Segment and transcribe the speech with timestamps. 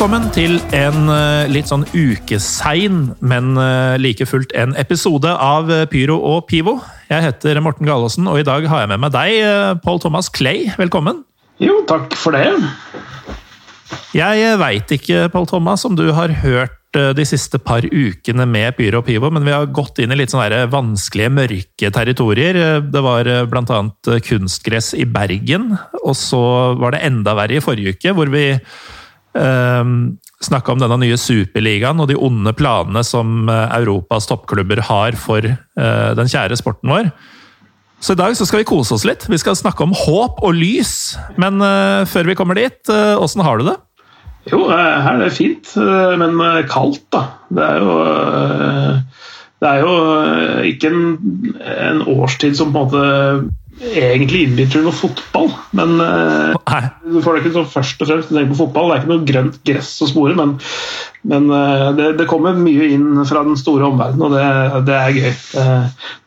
[0.00, 5.82] Velkommen til en eh, litt sånn ukesein, men eh, like fullt en episode av eh,
[5.92, 6.78] Pyro og Pivo.
[7.10, 10.70] Jeg heter Morten Galaasen, og i dag har jeg med meg deg, Paul Thomas Clay.
[10.80, 11.18] Velkommen.
[11.60, 12.46] Jo, takk for det.
[14.16, 19.02] Jeg veit ikke, Paul Thomas, om du har hørt de siste par ukene med Pyro
[19.02, 22.80] og Pivo, men vi har gått inn i litt sånne vanskelige, mørke territorier.
[22.88, 23.82] Det var bl.a.
[24.30, 26.40] kunstgress i Bergen, og så
[26.80, 28.46] var det enda verre i forrige uke, hvor vi
[30.40, 35.44] snakka om denne nye superligaen og de onde planene som eh, Europas toppklubber har for
[35.44, 37.12] eh, den kjære sporten vår.
[38.00, 39.26] Så i dag så skal vi kose oss litt.
[39.28, 41.18] Vi skal snakke om håp og lys.
[41.40, 43.76] Men eh, før vi kommer dit, åssen har du det?
[44.48, 45.74] Jo, her er det fint,
[46.16, 46.38] men
[46.70, 47.26] kaldt, da.
[47.52, 47.96] Det er jo
[49.60, 49.96] Det er jo
[50.64, 51.02] ikke en,
[51.60, 55.50] en årstid som på en måte egentlig innbyr noe fotball.
[55.76, 56.80] Men eh, Nei.
[57.08, 58.90] du får det ikke sånn først og fremst tenke på fotball.
[58.90, 60.56] Det er ikke noe grønt gress å spore, men,
[61.32, 65.16] men eh, det, det kommer mye inn fra den store omverdenen, og det, det er
[65.20, 65.30] gøy.
[65.54, 65.68] Det,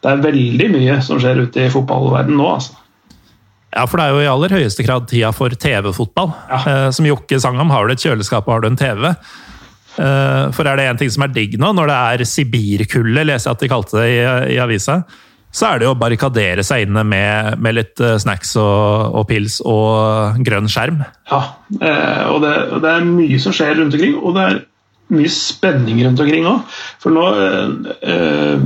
[0.04, 2.80] det er veldig mye som skjer ute i fotballverdenen nå, altså.
[3.74, 6.30] Ja, for det er jo i aller høyeste grad tida for TV-fotball.
[6.52, 6.60] Ja.
[6.70, 9.08] Eh, Som Jokke sang om, har du et kjøleskap og har du en TV?
[9.98, 13.50] Eh, For er det én ting som er digg nå, når det er Sibirkulde, leser
[13.50, 14.20] jeg at de kalte det i,
[14.54, 15.00] i avisa,
[15.54, 19.28] så er det jo å barrikadere seg inne med, med litt eh, snacks og, og
[19.30, 21.04] pils og grønn skjerm.
[21.30, 21.42] Ja,
[21.78, 24.62] eh, og det, det er mye som skjer rundt omkring, og det er
[25.12, 26.80] mye spenning rundt omkring òg.
[27.04, 27.28] For nå
[28.00, 28.66] eh,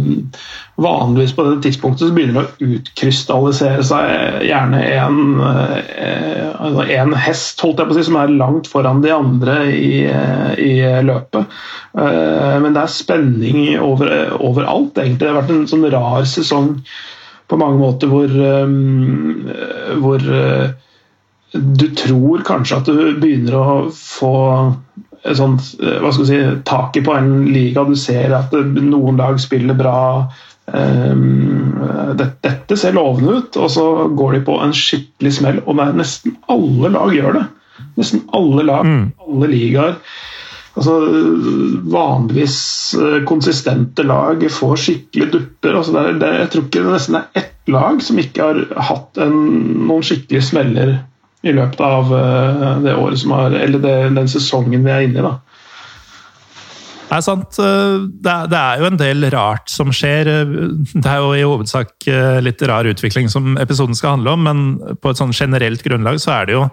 [0.77, 7.63] Vanligvis på det tidspunktet så begynner det å utkrystallisere seg gjerne en, altså en hest
[7.65, 10.03] holdt jeg på å si, som er langt foran de andre i,
[10.61, 10.75] i
[11.07, 11.57] løpet.
[11.97, 15.23] Eh, men det er spenning over, overalt, egentlig.
[15.25, 16.75] Det har vært en sånn rar sesong
[17.49, 20.29] på mange måter hvor, eh, hvor
[21.57, 24.35] du tror kanskje at du begynner å få
[25.37, 27.85] sånt, eh, hva skal si, taket på en liga.
[27.87, 29.97] Du ser at noen lag spiller bra.
[30.67, 33.83] Det, dette ser lovende ut, og så
[34.19, 35.61] går de på en skikkelig smell.
[35.63, 37.45] Og nesten alle lag gjør det.
[37.95, 38.89] Nesten alle lag,
[39.23, 39.95] alle ligaer.
[40.77, 40.93] Altså,
[41.89, 42.57] vanligvis
[43.01, 45.73] eh, konsistente lag får skikkelig dupper.
[45.79, 48.59] Altså, det er, det, jeg tror ikke det nesten er ett lag som ikke har
[48.91, 49.39] hatt en,
[49.87, 50.91] noen skikkelige smeller
[51.47, 55.21] i løpet av eh, det året som har, eller det, den sesongen vi er inne
[55.21, 55.25] i.
[55.25, 55.37] da.
[57.07, 57.57] Det er sant.
[57.63, 57.97] eh,
[58.27, 60.27] Det er, jo en del rart som skjer.
[60.27, 60.53] eh,
[60.93, 62.07] Det er jo i hovedsak
[62.43, 66.35] litt rar utvikling som episoden skal handle om, men på et sånn generelt grunnlag så
[66.41, 66.65] er det jo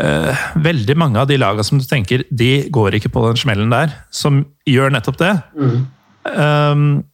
[0.00, 3.72] eh, veldig mange av de lagene som du tenker de går ikke på den smellen
[3.72, 5.34] der, som gjør nettopp det.
[6.24, 7.04] Um,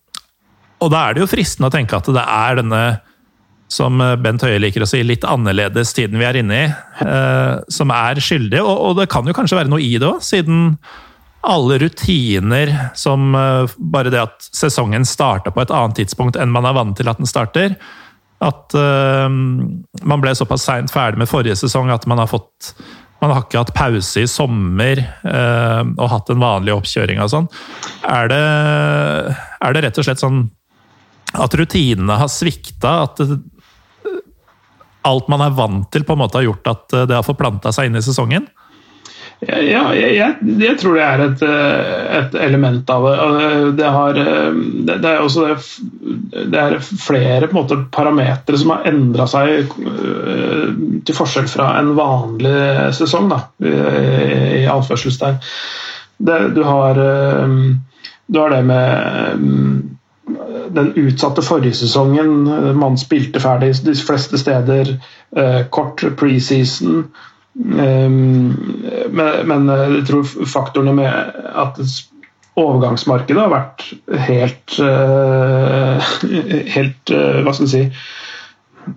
[0.80, 2.82] og da er det jo fristende å tenke at det er denne
[3.70, 6.64] som Bent Høie liker å si, litt annerledes tiden vi er inne i,
[7.06, 8.58] eh, som er skyldig.
[8.64, 10.74] Og, og det kan jo kanskje være noe i det òg, siden
[11.40, 16.68] alle rutiner som eh, bare det at sesongen starta på et annet tidspunkt enn man
[16.68, 17.76] er vant til at den starter.
[18.44, 22.74] At eh, man ble såpass seint ferdig med forrige sesong at man har fått
[23.20, 27.48] man har ikke hatt pause i sommer eh, og hatt en vanlig oppkjøring og sånn.
[28.08, 30.46] Er er det rett og slett sånn
[31.36, 32.94] at rutinene har svikta?
[33.04, 33.20] At
[35.08, 37.88] alt man er vant til, på en måte har gjort at det har forplanta seg
[37.88, 38.48] inn i sesongen?
[39.40, 43.20] Ja, jeg, jeg, jeg tror det er et, eh, et element av det.
[43.78, 48.74] Det, har, eh, det, det er også det, er flere på en måte, parametere som
[48.74, 50.66] har endra seg eh,
[51.08, 52.52] til forskjell fra en vanlig
[52.98, 53.72] sesong, da, i,
[54.60, 55.40] i anførselstegn.
[56.20, 56.60] Du, eh, du
[58.42, 59.74] har det med mm,
[60.74, 62.44] den utsatte forrige sesongen.
[62.78, 64.96] Man spilte ferdig de fleste steder.
[65.36, 67.04] eh, Kort preseason.
[67.54, 68.54] Um,
[69.10, 71.80] men, men jeg tror faktorene med at
[72.60, 73.82] overgangsmarkedet har vært
[74.28, 74.76] helt
[76.76, 77.82] Helt Hva skal jeg si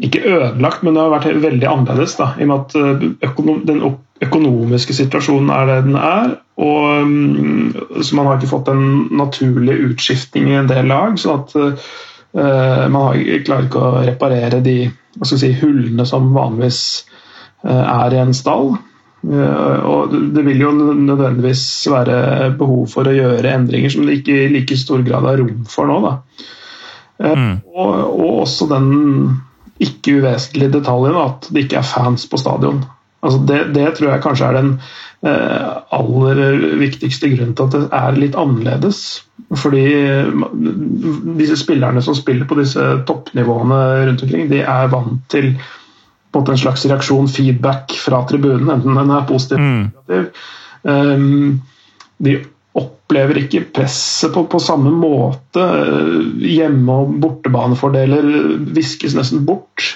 [0.03, 2.15] ikke ødelagt, men det har vært veldig annerledes.
[2.19, 3.83] Da, I og med at eh, økonom, den
[4.23, 6.35] økonomiske situasjonen er det den er.
[6.63, 8.85] Og, mm, så man har ikke fått en
[9.17, 11.17] naturlig utskiftning i en del lag.
[11.19, 14.77] så at uh, man har, klarer ikke å reparere de
[15.25, 16.81] si, hullene som vanligvis
[17.65, 18.75] uh, er i en stall.
[19.23, 24.43] Uh, og det vil jo nødvendigvis være behov for å gjøre endringer som det ikke
[24.43, 25.99] i like stor grad er rom for nå.
[26.05, 26.17] Da.
[27.23, 27.55] Mm.
[27.71, 28.87] Og, og, også den
[29.83, 32.83] ikke uvesentlige detaljen at det ikke er fans på stadion.
[33.23, 34.71] Altså det, det, tror jeg kanskje er den
[35.27, 36.41] eh, aller
[36.81, 39.03] viktigste grunnen til at det er litt annerledes.
[39.61, 40.43] Fordi eh,
[41.39, 45.53] disse spillerne som spiller på disse toppnivåene rundt omkring, de er vant til
[46.33, 49.91] på en, slags reaksjon, feedback fra tribunen, enten den er positiv eller mm.
[50.09, 50.49] negativ.
[50.83, 51.61] Um,
[52.17, 52.33] de
[52.73, 55.65] opplever ikke presset på, på samme måte.
[56.41, 58.25] Hjemme- og bortebanefordeler
[58.73, 59.93] viskes nesten bort.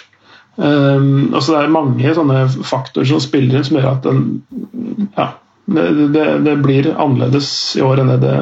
[0.58, 4.24] Um, altså det er mange sånne faktorer som spiller inn som gjør at den,
[5.14, 5.28] ja,
[5.70, 5.84] det,
[6.16, 8.38] det, det, blir annerledes i år enn det det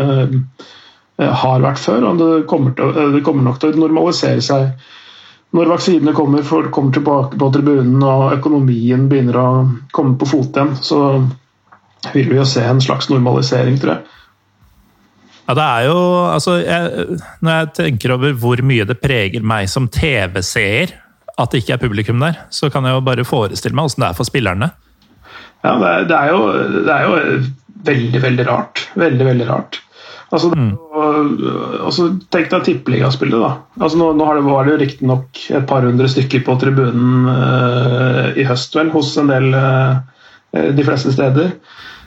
[1.20, 2.08] uh, har vært før.
[2.08, 4.72] og det kommer, til, det kommer, nok til å normalisere seg
[5.56, 6.44] når vaksinene kommer,
[6.74, 9.50] kommer tilbake på tribunen og økonomien begynner å
[9.96, 10.74] komme på fot igjen.
[10.84, 11.00] Så
[12.12, 14.15] vil vi jo se en slags normalisering, tror jeg.
[15.46, 15.98] Ja, det er jo
[16.32, 20.96] Altså, jeg, når jeg tenker over hvor mye det preger meg som TV-seer
[21.36, 24.08] at det ikke er publikum der, så kan jeg jo bare forestille meg åssen det
[24.08, 24.70] er for spillerne.
[25.66, 26.46] Ja, det er, det, er jo,
[26.86, 27.42] det er, jo,
[27.90, 28.86] veldig, veldig rart.
[28.96, 29.82] Veldig, veldig rart.
[30.34, 30.72] Altså, mm.
[31.86, 33.52] altså, tenk deg tippeligaspillet, da.
[33.82, 38.32] Altså, nå, nå det, var det jo riktignok et par hundre stykker på tribunen uh,
[38.40, 40.00] i høst, vel, hos en del uh,
[40.56, 41.54] de fleste steder.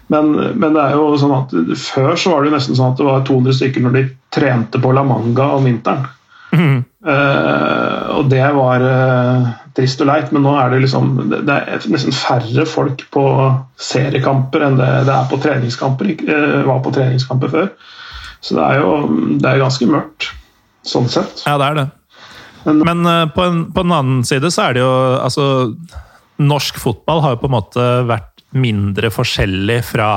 [0.08, 3.00] Men, men, det er jo sånn at før så var det jo nesten sånn at
[3.00, 6.06] det var 200 stykker når de trente på La Manga om vinteren.
[6.48, 6.78] Mm.
[7.04, 11.84] Uh, og det var uh, trist og leit, men nå er det liksom Det er
[11.92, 13.24] nesten færre folk på
[13.84, 16.14] seriekamper enn det, det er på treningskamper.
[16.24, 17.70] Uh, var på treningskamper før.
[18.40, 18.90] Så det er jo
[19.42, 20.30] det er ganske mørkt,
[20.86, 21.44] sånn sett.
[21.44, 21.86] Ja, det er det.
[22.64, 24.90] Men, men på, en, på en annen side så er det jo
[25.22, 25.44] altså
[26.42, 30.10] Norsk fotball har jo på en måte vært mindre forskjellig fra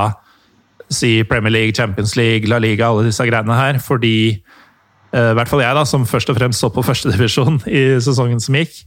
[0.92, 3.80] si Premier League, Champions League, La Liga, alle disse greiene her.
[3.82, 7.84] Fordi eh, i hvert fall jeg, da, som først og fremst så på førstedivisjon i
[8.04, 8.78] sesongen som gikk,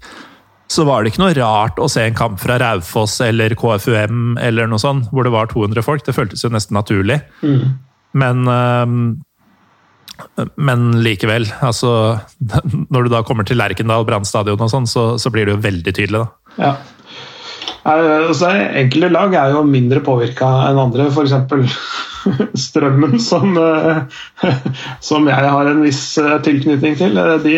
[0.71, 4.69] så var det ikke noe rart å se en kamp fra Raufoss eller KFUM eller
[4.69, 6.06] noe sånt, hvor det var 200 folk.
[6.07, 7.19] Det føltes jo nesten naturlig.
[7.45, 7.77] Mm.
[8.18, 8.98] Men eh,
[10.56, 11.89] men likevel, altså
[12.94, 15.95] Når du da kommer til Lerkendal brannstadion og sånn, så, så, blir det jo veldig
[15.95, 16.56] tydelig, da.
[16.56, 16.74] Ja.
[17.85, 18.50] Altså,
[18.81, 21.35] enkelte lag er jo mindre påvirka enn andre, f.eks.
[22.65, 24.53] Strømmen, som, eh,
[25.03, 27.19] som, jeg har en viss eh, tilknytning til.
[27.21, 27.56] Eh, de,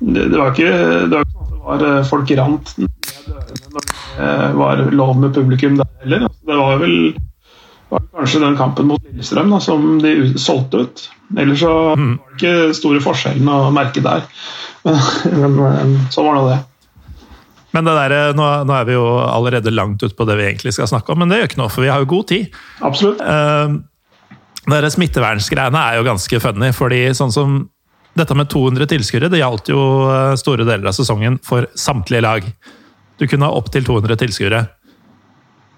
[0.00, 0.72] det, var ikke,
[1.06, 3.88] det var ikke sånn at det var folk rant ned dørene når
[4.18, 6.26] det var lov med publikum der heller.
[6.26, 6.96] Altså, det var vel
[7.88, 11.04] var kanskje den kampen mot Lillestrøm da, som de solgte ut.
[11.38, 12.10] Ellers så mm.
[12.18, 14.26] var det ikke store forskjellene å merke der.
[14.88, 16.58] Men, men sånn var nå det.
[17.76, 20.72] Men det der, nå, nå, er vi jo allerede langt ut på det vi egentlig
[20.76, 22.54] skal snakke om, men det gjør ikke noe, for vi har jo god tid.
[22.84, 23.20] Absolutt.
[23.20, 23.76] Uh,
[24.68, 27.58] det Smittevernsgreiene er jo ganske funny, fordi sånn som
[28.18, 29.80] dette med 200 tilskuere, det gjaldt jo
[30.10, 32.48] eh, store deler av sesongen for samtlige lag.
[33.18, 34.64] Du kunne ha opptil 200 tilskuere.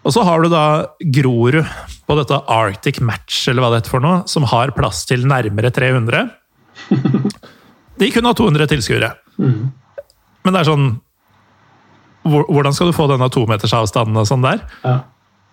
[0.01, 0.65] Og så har du da
[1.13, 1.61] Grorud
[2.09, 5.73] på dette Arctic Match, eller hva det heter for noe, som har plass til nærmere
[5.77, 6.31] 300.
[8.01, 9.13] De kunne ha 200 tilskuere.
[9.37, 9.69] Mm.
[10.41, 10.87] Men det er sånn
[12.25, 14.63] hvordan skal du få denne tometersavstanden og sånn der?
[14.85, 14.99] Ja.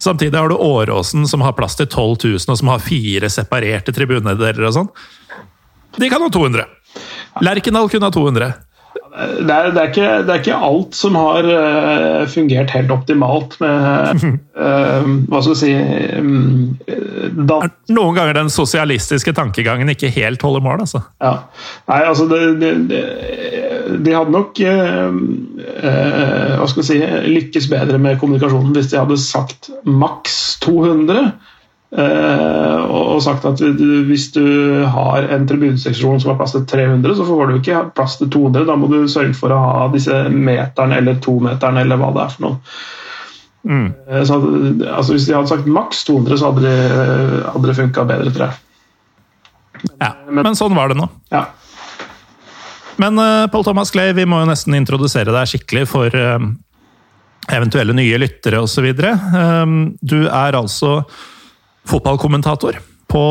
[0.03, 3.93] Samtidig har du Åråsen, som har plass til 12 000, og som har fire separerte
[3.95, 4.89] tribunedeler og sånn.
[5.97, 6.67] De kan ha 200.
[7.41, 8.51] Lerkendal kunne ha 200
[9.17, 13.55] det er, det, er ikke, det er, ikke, alt som har uh, fungert helt optimalt
[13.63, 15.71] med uh, Hva skal vi si
[16.19, 16.77] um,
[17.89, 21.01] Noen ganger den sosialistiske tankegangen ikke helt holder mål, altså.
[21.23, 21.33] Ja.
[21.89, 22.71] Nei, altså det,
[24.05, 25.17] De hadde nok uh,
[26.57, 27.01] hva skal vi si,
[27.37, 31.31] lykkes bedre med kommunikasjonen hvis de hadde sagt maks 200.
[31.87, 34.43] Uh, og sagt at hvis du
[34.91, 38.65] har en tribuneseksjon som har plass til 300, så får du ikke plass til 200.
[38.67, 42.33] Da må du sørge for å ha disse meterne eller tometeren eller hva det er
[42.33, 42.57] for noe.
[43.67, 43.85] Mm.
[44.09, 44.39] Uh, så,
[44.89, 48.49] altså, hvis de hadde sagt maks 200, så hadde det, hadde det funka bedre, tror
[48.49, 48.59] jeg.
[50.01, 51.07] Ja, men, men, sånn var det nå.
[51.31, 51.45] Ja.
[52.99, 56.19] Men uh, Paul Thomas Clay, vi må jo nesten introdusere deg skikkelig for
[57.47, 58.89] eventuelle nye lyttere osv.
[58.91, 60.97] Du er altså
[61.87, 62.77] fotballkommentator
[63.07, 63.25] på,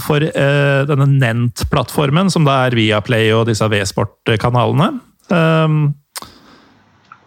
[0.00, 4.92] for eh, denne Nent-plattformen, som da er Viaplay og disse V-sport-kanalene.
[5.30, 5.80] Um,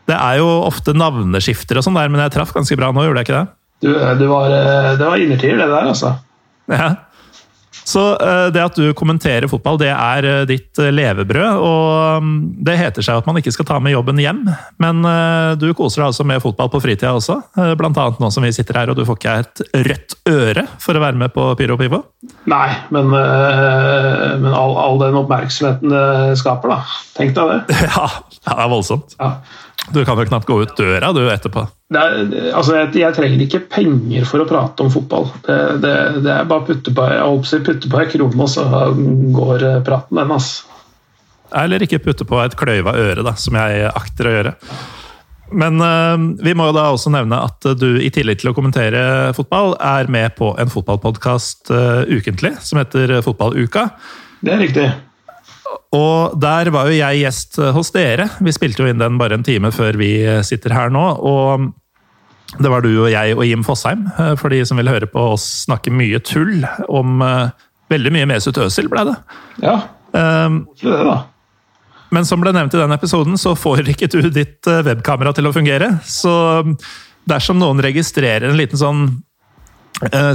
[0.04, 3.22] Det er jo ofte navneskifter og sånn der, men jeg traff ganske bra nå, gjorde
[3.22, 3.48] jeg ikke det?
[3.86, 3.90] Du,
[4.20, 6.10] du var, eh, det var innertier, det der, altså.
[6.72, 6.90] Ja.
[7.88, 11.60] Så eh, det at du kommenterer fotball, det er eh, ditt eh, levebrød.
[11.60, 14.46] Og mm, det heter seg at man ikke skal ta med jobben hjem,
[14.82, 15.02] men
[15.60, 17.40] du koser deg altså med fotball på fritida også.
[17.80, 20.98] Blant annet nå som vi sitter her, og du får ikke et rødt øre for
[20.98, 22.00] å være med på Pyro Pivo?
[22.50, 26.80] Nei, men, men all, all, den oppmerksomheten det skaper, da.
[27.18, 27.82] Tenk deg det.
[27.94, 28.08] Ja,
[28.44, 29.16] det er voldsomt.
[29.20, 29.36] Ja.
[29.92, 31.66] Du kan vel knapt gå ut døra du etterpå?
[31.94, 32.14] Er,
[32.56, 35.28] altså, jeg, jeg, trenger ikke penger for å prate om fotball.
[35.46, 38.64] Det, det, det er bare å putte på, jeg putte på ei krone, og så
[39.36, 40.34] går eh, praten den.
[40.34, 40.70] Altså.
[41.64, 44.58] Eller ikke putte på et kløyva øre, da, som jeg akter å gjøre.
[45.54, 49.04] Men uh, vi må jo da også nevne at du i tillegg til å kommentere
[49.38, 53.92] fotball, er med på en fotballpodkast uh, ukentlig som heter Fotballuka.
[54.42, 54.88] Det er riktig.
[55.94, 58.28] Og der var jo jeg gjest hos dere.
[58.44, 60.16] Vi spilte jo inn den bare en time før vi
[60.46, 61.04] sitter her nå.
[61.22, 61.72] Og
[62.62, 65.22] det var du og jeg og Jim Fosheim, eh, for de som vil høre på
[65.34, 67.54] oss snakke mye tull om uh,
[67.92, 69.14] Veldig mye Mesut Özil ble det.
[69.62, 69.74] Ja,
[70.16, 71.18] um, det da.
[72.16, 75.52] Men som ble nevnt i den episoden, så får ikke du ditt webkamera til å
[75.54, 75.90] fungere.
[76.08, 76.32] Så
[77.30, 79.33] dersom noen registrerer en liten sånn Eh,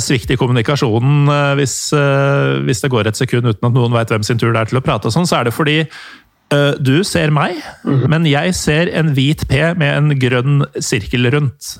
[0.00, 4.10] svikt i kommunikasjonen eh, hvis, eh, hvis, det går et sekund uten at noen veit
[4.12, 5.82] hvem sin tur det er til å prate, og sånn, så er det fordi
[6.80, 8.06] du ser meg, mm.
[8.08, 11.74] men jeg ser en hvit P med en grønn sirkel rundt.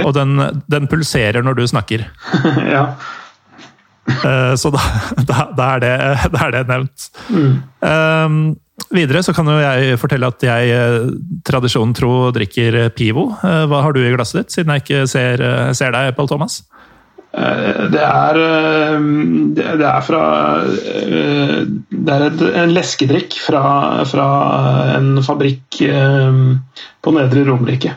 [0.00, 2.06] Og den, den pulserer når du snakker.
[2.72, 2.86] ja.
[4.56, 4.80] Så da,
[5.18, 5.92] da, da, er det,
[6.38, 7.10] da, er det, nevnt.
[7.28, 7.52] Mm.
[7.84, 8.40] Um,
[8.96, 11.12] videre så kan jo jeg fortelle at jeg
[11.44, 13.28] tradisjonen tro drikker Pivo.
[13.44, 15.44] Hva har du i glasset ditt, siden jeg ikke ser,
[15.76, 16.62] ser deg, Pål Thomas?
[17.38, 18.98] Eh, det er, eh,
[19.54, 20.22] det er fra
[20.64, 23.62] eh, Det er en leskedrikk fra,
[24.08, 24.28] fra
[24.96, 25.82] en fabrikk
[27.02, 27.94] på Nedre Romerike.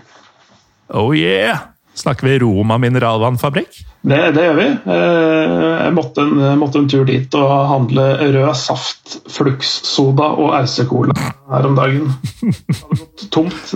[0.94, 1.68] Oh yeah!
[1.98, 3.82] Snakker vi Roma mineralvannfabrikk?
[4.02, 4.68] Det, det gjør vi.
[4.96, 11.14] Jeg måtte en, måtte en, tur dit og handle rød saft, Flux-soda og RC-cola
[11.52, 12.08] her om dagen.
[12.40, 13.76] Det hadde gått tomt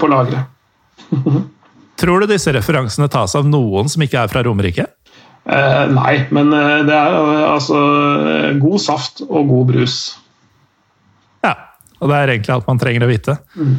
[0.00, 0.46] på lageret.
[2.00, 4.86] Tror du disse referansene tas av noen som ikke er fra Romerike?
[5.46, 7.82] Eh, nei, men eh, det er eh, altså
[8.58, 9.98] god saft og god brus.
[11.46, 11.54] Ja,
[12.00, 13.36] og det er egentlig alt man trenger å vite.
[13.54, 13.76] Mm.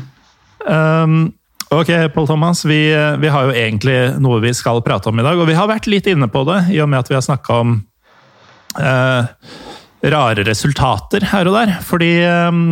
[0.68, 1.18] Um,
[1.76, 2.80] ok, Paul Thomas, vi,
[3.20, 5.40] vi, har jo egentlig noe vi skal prate om i dag.
[5.40, 7.60] Og vi har vært litt inne på det, i og med at vi har snakka
[7.66, 7.76] om
[8.80, 9.28] uh,
[10.08, 11.76] rare resultater her og der.
[11.84, 12.14] Fordi
[12.48, 12.64] um,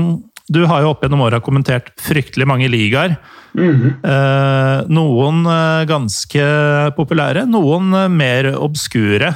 [0.48, 3.18] du har jo opp gjennom åra kommentert fryktelig mange ligaer.
[3.56, 4.88] Mm -hmm.
[4.92, 6.44] noen eh, ganske
[6.96, 9.34] populære, noen eh, mer obskure.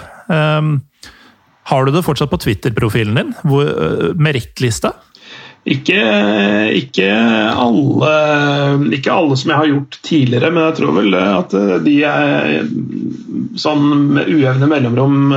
[1.69, 3.33] Har du det fortsatt på Twitter-profilen din?
[4.17, 4.93] Merittlista?
[5.65, 6.01] Ikke,
[6.73, 7.09] ikke,
[7.53, 11.51] alle, ikke alle som jeg har gjort tidligere, men jeg tror vel at
[11.85, 12.67] de er
[13.55, 15.33] sånn med ujevne mellomrom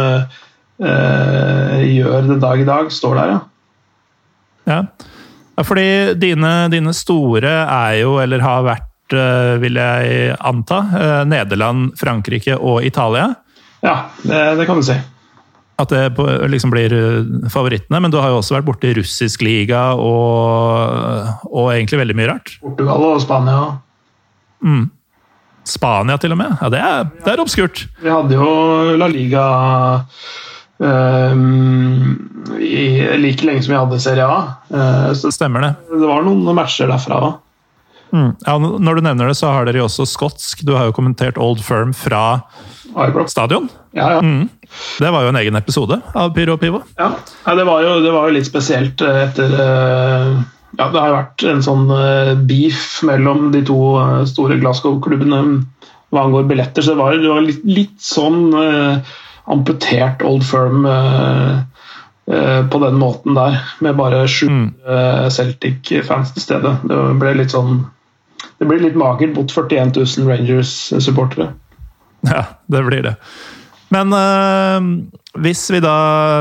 [0.78, 3.40] gjør den dag i dag, står der, ja.
[4.72, 5.11] ja.
[5.62, 11.20] Ja, fordi dine, dine, store er jo, eller har vært, eh, vil jeg anta, eh,
[11.30, 13.28] Nederland, Frankrike og Italia.
[13.80, 14.96] Ja, det, det kan du si.
[15.78, 16.18] At det
[16.50, 18.00] liksom blir eh, favorittene.
[18.02, 22.56] Men du har jo også vært borti russisk liga og, og egentlig veldig mye rart.
[22.58, 23.62] Portugal og Spania.
[24.66, 24.88] Mm.
[25.62, 26.58] Spania til og med?
[26.58, 27.86] Ja, det er, det er obskurt.
[28.02, 29.46] Vi hadde jo La Liga
[30.82, 34.40] Um, i, like lenge som jeg hadde Serie A.
[34.72, 35.72] Uh, så Stemmer det.
[35.92, 37.40] Det var noen matcher derfra òg.
[38.12, 38.32] Mm.
[38.44, 40.64] Ja, når du nevner det, så har dere jo også skotsk.
[40.66, 42.42] Du har jo kommentert Old Firm fra
[43.30, 43.70] stadion.
[43.96, 44.18] Ja, ja.
[44.20, 44.50] Mm.
[45.00, 46.82] Det var jo en egen episode av Pyro og Pivo.
[46.98, 47.12] Ja,
[47.46, 50.42] det, var jo, det, var jo, litt spesielt eh, etter uh,
[50.78, 53.78] Ja, det har jo vært en sånn uh, beef mellom de to
[54.28, 55.42] store Glasgow-klubbene
[56.12, 58.50] hva angår billetter, så det var, det var litt, litt sånn
[59.44, 61.58] amputert Old Firm eh,
[62.34, 64.68] eh, på den måten der, med bare sju mm.
[64.88, 66.76] Eh, Celtic-fans til stede.
[66.88, 67.84] Det ble litt sånn
[68.58, 71.48] Det blir litt magert mot 41 000 Rangers-supportere.
[72.26, 73.16] Ja, det blir det.
[73.90, 74.86] Men øh,
[75.42, 75.96] hvis vi da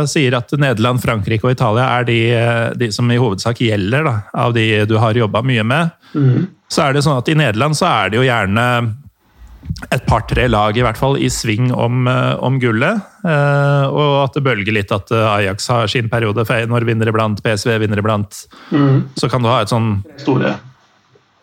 [0.10, 2.20] sier at Nederland, Frankrike og Italia er de,
[2.78, 6.46] de som i hovedsak gjelder, da, av de du har jobba mye med, mm.
[6.70, 8.68] så er det sånn at i Nederland så er det jo gjerne
[9.92, 13.02] et par-tre lag i hvert fall i sving om, eh, om gullet.
[13.26, 16.46] Eh, og at det bølger litt at eh, Ajax har sin periode.
[16.48, 18.44] Feyenoord vinner iblant, PSV vinner iblant.
[18.70, 19.10] Mm.
[19.18, 20.56] Så kan du ha et sånn Store.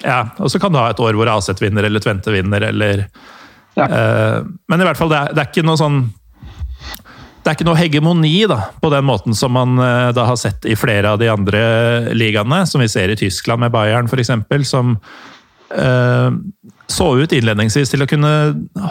[0.05, 3.09] Ja, og så kan du ha et år hvor Aset vinner, eller Tvente vinner, eller
[3.75, 3.87] ja.
[3.89, 4.39] eh,
[4.71, 6.01] Men i hvert fall, det er, det er, ikke noe sånn
[7.39, 10.67] det er ikke noe hegemoni da, på den måten som man eh, da har sett
[10.69, 11.63] i flere av de andre
[12.15, 14.35] ligaene, som vi ser i Tyskland med Bayern f.eks.,
[14.69, 14.97] som
[15.73, 16.29] eh,
[16.89, 18.31] så ut innledningsvis til å kunne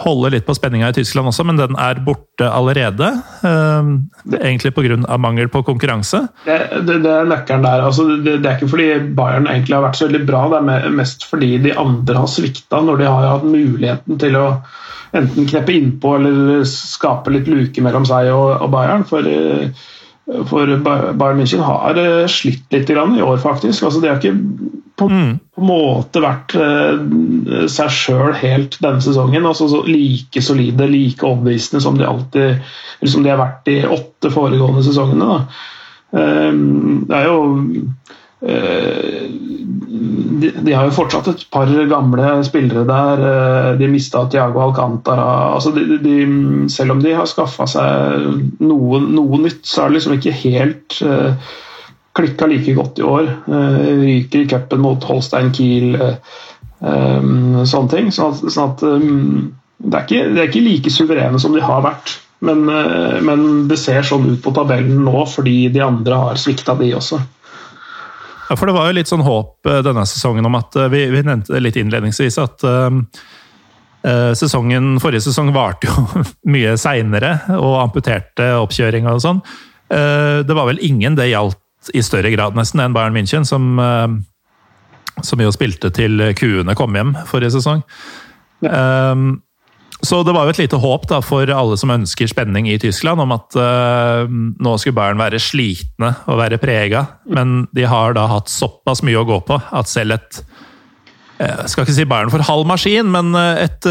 [0.04, 3.10] holde litt på spenninga i Tyskland også, men den er borte allerede.
[3.42, 3.90] Eh,
[4.38, 5.18] egentlig pga.
[5.18, 6.22] mangel på konkurranse.
[6.46, 7.82] Det, det, det er nøkkelen der.
[7.88, 8.88] Altså, det, det, er ikke fordi
[9.18, 12.82] Bayern egentlig har vært så veldig bra, det er mest fordi de andre har svikta
[12.86, 14.46] når de har hatt muligheten til å
[15.18, 19.06] enten kneppe innpå eller skape litt luke mellom seg og, og Bayern.
[19.08, 19.86] For eh,
[20.28, 23.82] for Bayern München har eh, slitt litt i år, faktisk.
[23.82, 24.36] Altså, de har ikke
[24.98, 25.30] på, mm.
[25.54, 29.46] på måte vært uh, seg sjøl helt denne sesongen.
[29.48, 34.32] Altså, så like solide, like overbevisende som de alltid som de har vært de åtte
[34.34, 35.44] foregående sesongene.
[36.10, 37.38] Um, det er jo
[40.40, 43.22] de, de, har jo fortsatt et par gamle spillere der.
[43.28, 45.54] Eh, de mista Tiago Alcantara.
[45.54, 46.18] Altså de, de,
[46.72, 48.28] selv om de har skaffa seg
[48.64, 51.56] noe, noe, nytt, så er det liksom ikke helt uh, eh,
[52.18, 53.32] klikka like godt i år.
[53.48, 57.26] Uh, ryker i cupen mot Holstein Kiel, uh,
[57.64, 58.12] sånne ting.
[58.14, 61.64] Sånn at, sånn at um, det, er ikke, det, er ikke, like suverene som de
[61.64, 62.18] har vært.
[62.38, 62.68] Men,
[63.26, 67.18] men det ser sånn ut på tabellen nå fordi de andre har svikta, de også.
[68.48, 71.02] Ja, for det var jo litt sånn håp eh, denne sesongen om at eh, Vi,
[71.12, 72.90] vi nevnte litt innledningsvis at uh,
[74.38, 76.22] sesongen, forrige sesong varte jo
[76.54, 79.42] mye seinere og amputerte oppkjøringa og sånn.
[79.92, 83.76] Uh, det var vel ingen det gjaldt i større grad nesten enn Bayern München, som,
[83.80, 84.08] uh,
[85.24, 87.84] som jo spilte til kuene kom hjem forrige sesong.
[88.64, 88.80] Ja.
[90.06, 93.22] Så det var jo et lite håp da, for alle som ønsker spenning i Tyskland,
[93.22, 97.04] om at uh, nå skulle Bayern være slitne og være prega.
[97.26, 100.42] Men de har da hatt såpass mye å gå på at selv et
[101.38, 103.86] jeg eh, skal ikke si Bayern for halv maskin, men eh, et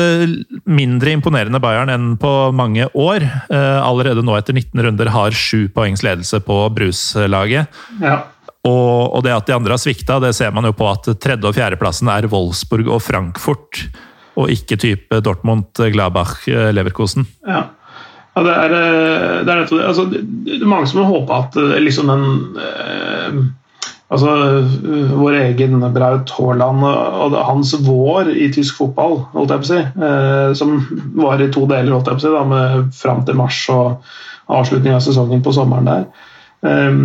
[0.67, 3.23] mindre imponerende Bayern enn på mange år.
[3.47, 7.71] Allerede nå etter 19 runder har sju poengs ledelse på bruslaget.
[8.03, 8.17] Ja.
[8.67, 11.47] Og, og det at de andre har svikta, det ser man jo på at tredje-
[11.47, 13.85] og fjerdeplassen er Wolfsburg og Frankfurt
[14.37, 17.27] og ikke type Dortmund, Gladbach, eh, Leverkosen.
[17.47, 17.63] Ja.
[18.35, 21.57] ja det, er, eh, det, er, det, altså, det er mange som har håpa at
[21.61, 22.27] eh, liksom den
[22.61, 23.39] eh,
[24.07, 24.29] Altså,
[25.19, 29.79] vår egen Braut Haaland og hans vår i tysk fotball, holdt jeg på å si,
[30.07, 30.77] eh, som
[31.17, 34.07] var i to deler, holdt jeg på å si, da, med fram til mars og
[34.47, 36.07] avslutning av sesongen på sommeren der.
[36.63, 37.01] Eh,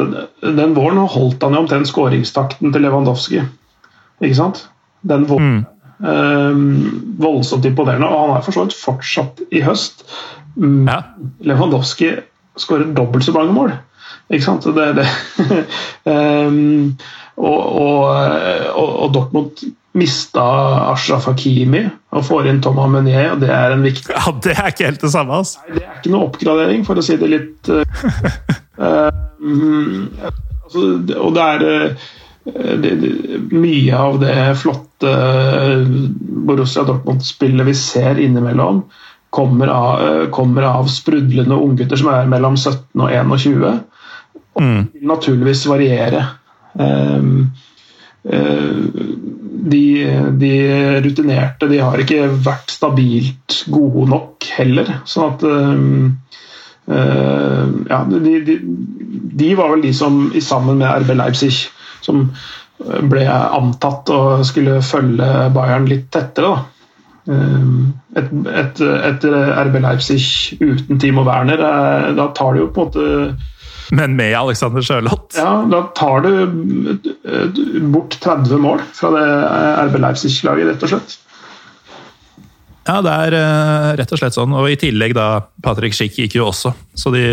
[0.00, 3.44] den, den, våren holdt han jo omtrent skåringstakten til Lewandowski.
[4.24, 4.64] Ikke sant?
[5.04, 5.58] Den våren.
[5.60, 5.66] Mm.
[6.04, 8.06] Ehm, voldsomt imponerende.
[8.06, 10.04] Og han er for så vidt fortsatt i høst.
[10.58, 10.98] Mm, ja.
[11.46, 12.08] Lewandowski
[12.58, 13.70] skårer dobbelt så mange mål.
[14.30, 14.64] Ikke sant?
[14.76, 15.08] Det, det.
[16.12, 16.96] um,
[17.38, 18.02] og, og,
[18.76, 19.50] og, Dortmund
[19.98, 20.42] mista
[20.92, 21.82] Ashraf Hakimi
[22.14, 25.02] og får inn Thomas Meunier, og det er en viktig Ja, Det er ikke helt
[25.02, 25.56] det samme, altså.
[25.64, 27.78] Nei, det er ikke noe oppgradering, for å si det litt um,
[30.28, 30.80] altså,
[31.18, 32.06] Og det er uh,
[32.54, 33.12] det, det,
[33.52, 35.12] mye av det flotte
[36.48, 38.82] Borussia Dortmund-spillet vi ser innimellom,
[39.30, 43.66] kommer av, kommer av sprudlende unggutter som er mellom 17 og 21.
[44.58, 44.84] Og mm.
[44.94, 46.24] vil naturligvis variere.
[46.78, 47.50] Um,
[49.68, 49.84] de,
[50.40, 50.52] de,
[51.04, 54.90] rutinerte de har ikke vært stabilt gode nok heller.
[55.08, 56.18] Sånn at um,
[56.90, 58.58] uh, Ja, de, de,
[59.38, 61.54] de, var vel de som sammen med RB Leipzig
[62.08, 62.26] som
[62.78, 66.54] ble antatt å skulle følge Bayern litt tettere.
[66.54, 66.66] da.
[68.16, 69.24] et, et, et,
[69.68, 70.22] RB Leipzig
[70.62, 75.36] uten Timo Werner, eh, da tar det jo på en måte Men med Alexander Sjølott?
[75.36, 79.26] Ja, da tar du bort 30 mål fra det
[79.88, 81.18] RB Leipzig-laget, rett og slett.
[82.88, 84.54] Ja, det er eh, rett og slett sånn.
[84.56, 85.28] Og i tillegg da,
[85.64, 87.24] Patrick Schick gikk jo også, så de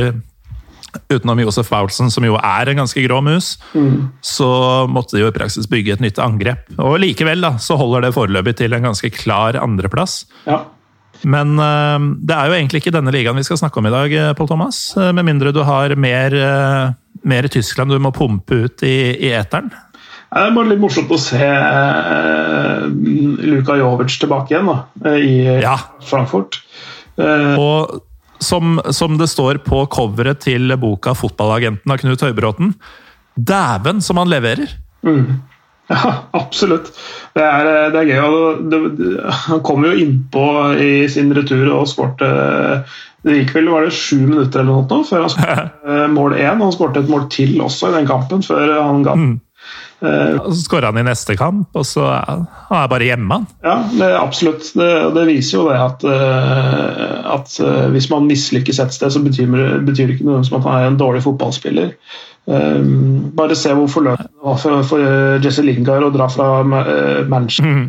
[1.12, 4.22] utenom Josef Paulsen, som jo er en ganske grå mus, mm.
[4.26, 4.50] så
[4.92, 6.70] måtte de jo i praksis bygge et nytt angrep.
[6.78, 10.24] Og likevel da, så holder det foreløpig til en ganske klar andreplass.
[10.48, 10.64] Ja.
[11.24, 14.14] Men uh, det er jo egentlig ikke denne ligaen vi skal snakke om i dag,
[14.14, 14.82] eh, Paul Thomas.
[14.98, 19.34] Uh, med mindre du har mer, uh, mer Tyskland du må pumpe ut i, i
[19.38, 19.72] eteren.
[20.36, 21.40] Det er bare litt morsomt å se
[23.46, 25.78] Luka Jovic tilbake igjen da, i ja.
[26.04, 26.58] Frankfurt.
[27.16, 28.02] og
[28.46, 32.76] som, som, det står på coveret til boka 'Fotballagenten' av Knut Høybråten.
[33.36, 34.78] Dæven som han leverer!
[35.06, 35.42] Mm.
[35.88, 36.88] Ja, absolutt.
[37.38, 38.38] Det er, det er gøy.
[38.72, 39.10] Det, det,
[39.46, 40.46] han kom jo innpå
[40.82, 42.30] i sin retur og skårte
[43.26, 45.86] Det gikk vel var det sju minutter eller noe før han skåret
[46.18, 46.64] mål én.
[46.64, 49.36] Han skårte et mål til også i den kampen, før han ga mm.
[50.04, 53.39] Uh, så skårer han i neste kamp, og så er han bare hjemme.
[53.63, 54.67] Ja, det, absolutt.
[54.75, 59.23] Det, det, viser jo det at, uh, at uh, hvis man mislykkes et sted, så
[59.23, 59.49] betyr,
[59.88, 61.93] betyr, det ikke noe som at han er en dårlig fotballspiller.
[62.45, 67.86] Um, bare se hvor forløpet var for, for Jesse Lingard å dra fra Manchester mm.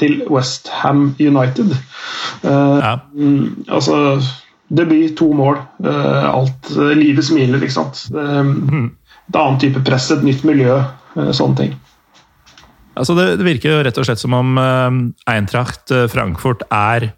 [0.00, 1.76] til West Ham United.
[2.42, 2.96] Ja.
[3.14, 4.18] Um, altså
[4.70, 5.60] Debut, to mål.
[5.82, 8.02] Alt Livet smiler, ikke sant.
[8.14, 8.96] Um,
[9.30, 10.80] et annet type press, et nytt miljø,
[11.14, 11.78] sånne ting.
[12.98, 15.00] Altså det, det virker jo rett og slett som om eh,
[15.32, 17.12] Eintracht eh, Frankfurt er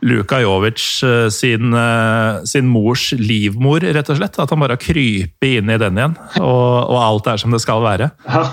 [0.00, 4.38] Luka Jovic eh, sin, eh, sin mors livmor, rett og slett.
[4.38, 7.62] At han bare har krypet inn i den igjen, og, og alt er som det
[7.64, 8.10] skal være.
[8.28, 8.44] Ja.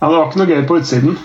[0.00, 1.16] ja, det var ikke noe gøy på utsiden.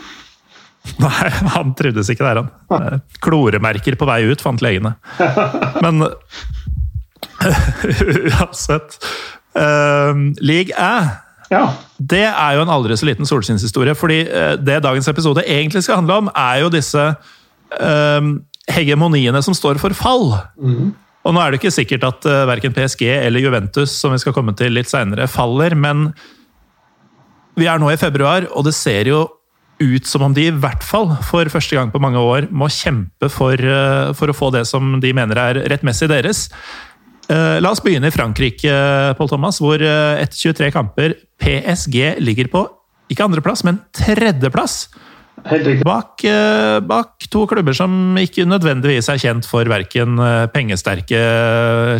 [1.03, 2.49] Nei, han trivdes ikke der, han.
[2.79, 4.95] Eh, Kloremerker på vei ut, fant legene.
[5.83, 6.05] Men
[8.31, 8.95] uansett
[9.57, 11.24] uh, League Æ
[11.55, 11.63] Ja.
[11.97, 13.95] Det er jo en aldri så liten solskinnshistorie.
[13.95, 17.05] fordi eh, det dagens episode egentlig skal handle om, er jo disse
[17.79, 18.35] um,
[18.71, 20.33] hegemoniene som står for fall.
[21.25, 24.35] Og nå er det ikke sikkert at uh, verken PSG eller Juventus, som vi skal
[24.35, 26.09] komme til litt senere, faller, men
[27.55, 29.23] vi er nå i februar, og det ser jo
[29.79, 33.31] ut som om de i hvert fall for første gang på mange år må kjempe
[33.31, 36.49] for, uh, for å få det som de mener er rettmessig deres.
[37.31, 38.73] Eh, La oss begynne i Frankrike,
[39.17, 42.65] Paul Thomas, hvor eh, etter 23 kamper PSG ligger på
[43.11, 44.87] ikke andreplass, men tredjeplass.
[45.85, 51.19] Bak, eh, bak to klubber som ikke nødvendigvis er kjent for verken eh, pengesterke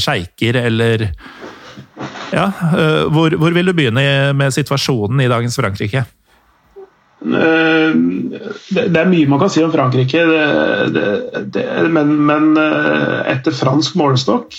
[0.02, 1.10] sjeiker eller
[2.34, 6.06] Ja, eh, hvor, hvor vil du begynne med situasjonen i dagens Frankrike?
[7.26, 7.92] Eh,
[8.74, 11.06] Det er mye man kan si om Frankrike, det, det,
[11.54, 14.58] det, men, men eh, etter fransk målestokk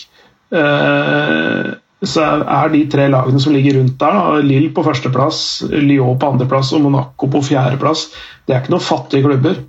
[0.54, 5.38] eh, så er de tre lagene som ligger rundt der, da, Lille på førsteplass,
[5.72, 8.10] Lyon på andreplass og Monaco på fjerdeplass,
[8.46, 9.62] det er ikke noen fattige klubber.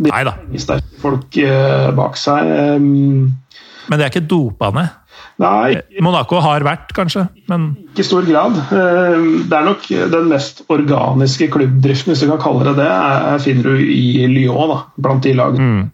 [0.00, 2.50] De Nei da, har sterke folk eh, bak seg.
[2.82, 5.00] Men det er ikke dopa ned.
[5.42, 8.58] Nei, Monaco har vært, kanskje, men ikke i stor grad.
[8.70, 13.70] Det er nok den mest organiske klubbdriften, hvis du kan kalle det det, er- finner
[13.70, 15.90] du i Lyon, da, blant de lagene.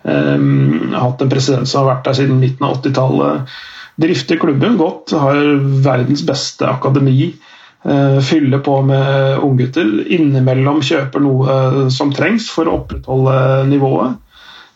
[0.00, 3.50] Um, har hatt en president som har vært der siden midten av 80-tallet.
[4.00, 5.38] Drifter klubben godt, har
[5.84, 7.32] verdens beste akademi.
[7.80, 9.88] Uh, fyller på med unggutter.
[10.12, 13.38] Innimellom kjøper noe som trengs for å opprettholde
[13.70, 14.18] nivået.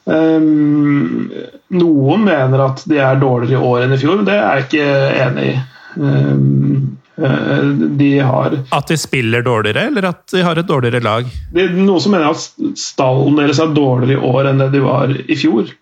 [0.05, 1.31] Um,
[1.73, 4.89] noen mener at de er dårligere i år enn i fjor, det er jeg ikke
[5.25, 5.55] enig i.
[5.95, 11.31] Um, uh, de har at de spiller dårligere, eller at de har et dårligere lag?
[11.55, 14.85] det er noen som mener at stallen deres er dårligere i år enn det de
[14.85, 15.73] var i fjor.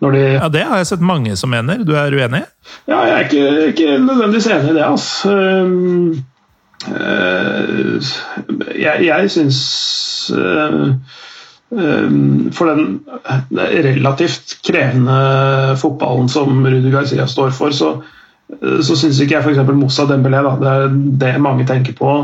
[0.00, 1.82] De, Ja, Det har jeg sett mange som mener.
[1.84, 2.44] Du er uenig?
[2.86, 4.84] ja, jeg er ikke, ikke nødvendigvis enig i det.
[4.86, 5.32] Altså.
[8.78, 9.58] Jeg jeg syns
[10.30, 10.94] uh,
[11.74, 13.00] um, For den
[13.58, 17.96] relativt krevende fotballen som Rudi Garcia står for, så,
[18.62, 19.74] så syns ikke jeg f.eks.
[19.74, 22.14] Moussa Dembélé, da, det er det mange tenker på,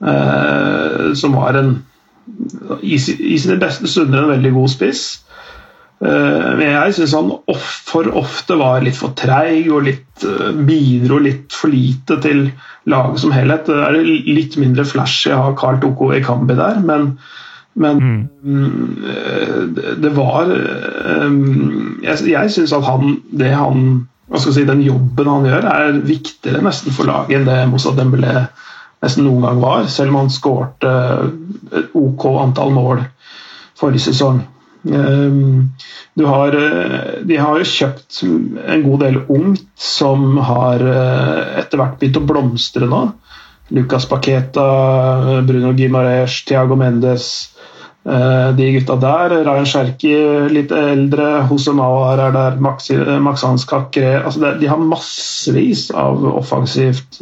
[0.00, 1.78] uh, som var en
[2.82, 5.04] i sine beste stunder en veldig god spiss.
[5.98, 7.30] Eh, Men jeg syns han
[7.88, 12.52] for ofte var litt for treig og litt, eh, bidro litt for lite til
[12.86, 13.66] laget som helhet.
[13.66, 17.18] Det er litt mindre flashy av Carl Toko Ekambi der, men,
[17.74, 21.26] men mm, eh, det- var eh,
[22.02, 24.06] Jeg, jeg syns at han, det han
[24.38, 28.46] si, den jobben han gjør, er viktigere nesten for laget enn det Moussa Dembélé
[29.02, 30.92] nesten noen gang var, selv om han skårte
[31.94, 33.02] OK antall mål
[33.78, 34.42] forrige sesong.
[34.86, 35.70] Ehm,
[36.16, 38.22] Du har, eh, de har jo kjøpt
[38.66, 43.12] en god del ungt som har eh, etter hvert begynt å blomstre nå.
[43.70, 47.50] Lucas Paqueta, Bruno Gimaresh, Thiago Mendes.
[48.06, 49.44] eh, De gutta der.
[49.44, 50.14] Ryan Cherky
[50.50, 51.46] litt eldre.
[51.50, 52.56] Jose Mawar er der.
[52.56, 54.24] Max Hans Kakre.
[54.24, 57.20] Altså de har massevis av offensivt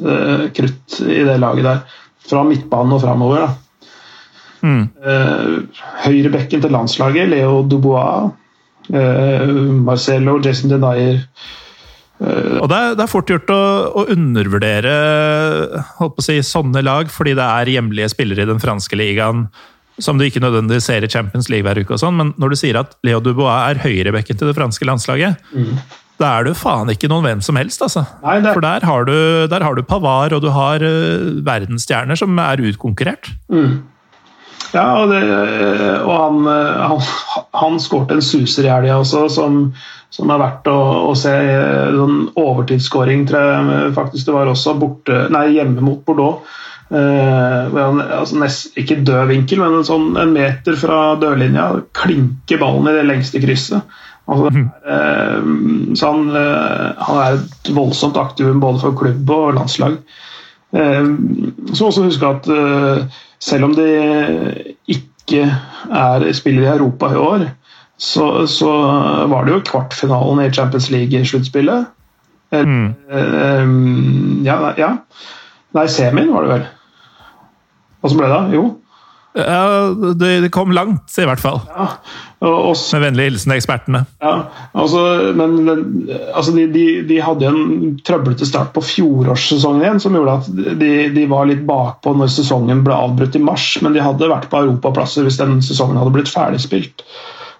[0.54, 1.82] krutt i det laget der.
[2.26, 3.46] Fra midtbanen og framover.
[3.46, 3.65] da.
[4.62, 5.44] Eh,
[6.06, 8.32] Høyrebekken til landslaget, Leo Dubois.
[8.92, 9.46] eh,
[9.82, 11.24] Marcelo, Jason Denayer
[12.16, 14.92] Og det er, det er fort gjort å, å undervurdere
[16.22, 19.48] si, sånne lag, fordi det er hjemlige spillere i den franske ligaen
[20.02, 21.94] som du ikke nødvendigvis ser i Champions League hver uke.
[21.96, 25.40] og sånn, Men når du sier at Leo Dubois er høyrebekken til det franske landslaget,
[26.20, 28.04] da er du faen ikke noen hvem som helst, altså.
[28.22, 29.16] Nei, det For der har, du,
[29.52, 33.32] der har du Pavard, og du har uh, verdensstjerner som er utkonkurrert.
[34.74, 35.22] Ja, og, det,
[36.02, 37.02] og han, han,
[37.54, 39.60] han skårte en suser i helga også, som,
[40.12, 40.78] som er verdt å,
[41.10, 41.34] å se.
[41.96, 46.46] Sånn overtidsskåring, tror jeg faktisk det var også, borte, nei, hjemme mot Bordeaux.
[46.86, 51.64] Uh, han, altså nest, ikke død vinkel, men en, sånn, en meter fra dørlinja
[51.98, 53.96] klinker ballen i det lengste krysset.
[54.26, 54.62] Altså, mm.
[54.90, 60.00] eh, så han, uh, han er et voldsomt aktivum både for klubb og landslag.
[60.76, 62.48] Så også huske at
[63.42, 63.88] selv om de
[64.88, 67.46] ikke er, spiller i Europa i år,
[67.98, 68.70] så, så
[69.30, 71.86] var det jo kvartfinalen i Champions League i sluttspillet.
[72.52, 74.42] Mm.
[74.46, 74.90] Ja, ja.
[75.76, 76.66] Nei, semien var det vel.
[78.06, 78.42] Åssen ble det?
[78.56, 78.66] Jo.
[79.36, 81.58] Ja, det kom langt, i hvert fall.
[81.68, 81.86] Ja,
[82.40, 84.00] også, Med vennlig hilsen ekspertene.
[84.24, 84.32] Ja,
[84.72, 85.02] altså,
[85.36, 85.68] men
[86.32, 90.90] altså, de, de, de, hadde en trøblete start på fjorårssesongen igjen, som gjorde at de,
[91.12, 94.62] de var litt bakpå når sesongen ble avbrutt i mars, men de hadde vært på
[94.64, 97.04] europaplasser hvis den sesongen hadde blitt ferdigspilt.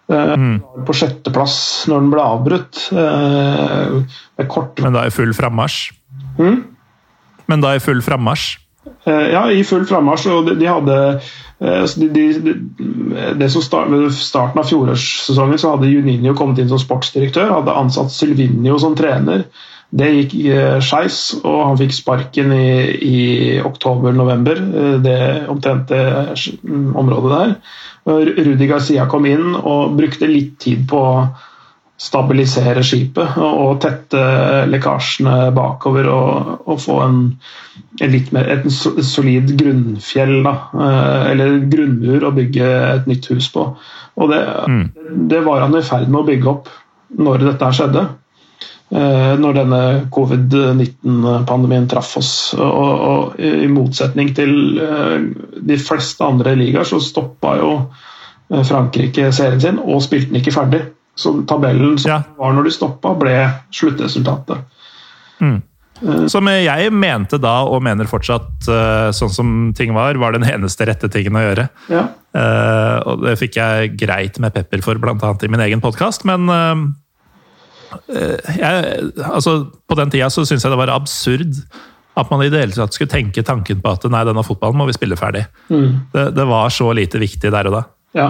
[0.09, 0.85] Eh, mm.
[0.89, 1.59] På sjetteplass
[1.91, 2.85] når den ble avbrutt.
[4.49, 4.81] Kort...
[4.81, 5.91] men da i full frammarsj?
[6.41, 6.63] Mm?
[7.53, 8.57] Men da i full frammarsj?
[9.07, 10.31] Eh, ja, i full frammarsj.
[10.35, 10.99] Og de, de hadde
[11.59, 12.09] Eh, de,
[13.39, 17.77] de, som start, Ved starten av fjorårssesongen så hadde Juninho kommet inn som sportsdirektør, hadde
[17.81, 19.47] ansatt Sylvinio som trener.
[19.97, 22.69] Det gikk eh, skeis, og han fikk sparken i,
[23.07, 23.19] i
[23.65, 24.61] oktober-november.
[25.05, 25.19] Det
[25.53, 26.05] omtrent det
[26.67, 27.59] området der.
[28.07, 31.01] Rudi Garcia kom inn og brukte litt tid på
[31.97, 34.21] stabilisere skipet og tette
[34.69, 37.21] lekkasjene bakover og, og få en,
[38.03, 43.49] en, litt mer et solid grunnfjell, da, eh, eller grunnmur å bygge et nytt hus
[43.55, 43.71] på.
[44.17, 44.85] Og det, mm.
[45.33, 46.71] det var han i ferd med å bygge opp
[47.17, 48.05] når dette skjedde.
[48.93, 49.81] Eh, når denne
[50.15, 52.35] covid-19-pandemien traff oss.
[52.61, 55.17] Og, og, I motsetning til eh,
[55.73, 57.73] de fleste andre ligaer så stoppa jo
[58.47, 60.85] Frankrike serien sin og spilte den ikke ferdig.
[61.17, 62.19] Så tabellen som ja.
[62.37, 63.39] var når de stoppa, ble
[63.75, 64.61] sluttresultatet.
[65.41, 65.63] Mm.
[66.03, 70.45] Uh, som jeg mente da, og mener fortsatt, uh, sånn som ting var, var den
[70.49, 71.69] eneste rette tingen å gjøre.
[71.93, 72.05] Ja.
[72.37, 75.17] Uh, og det fikk jeg greit med pepper for, bl.a.
[75.17, 76.51] i min egen podkast, men
[78.11, 79.53] jeg, altså,
[79.89, 81.55] på den tida så syntes jeg det var absurd
[82.17, 84.89] at man i det hele tatt skulle tenke tanken på at nei, denne fotballen må
[84.89, 85.45] vi spille ferdig.
[85.69, 86.09] Mm.
[86.13, 87.83] Det, det var så lite viktig der og da.
[88.17, 88.29] Ja,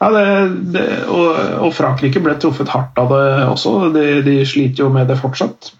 [0.00, 0.24] ja det,
[0.74, 3.74] det, og, og, Frankrike ble truffet hardt av det også.
[3.94, 5.72] De, de sliter jo med det fortsatt.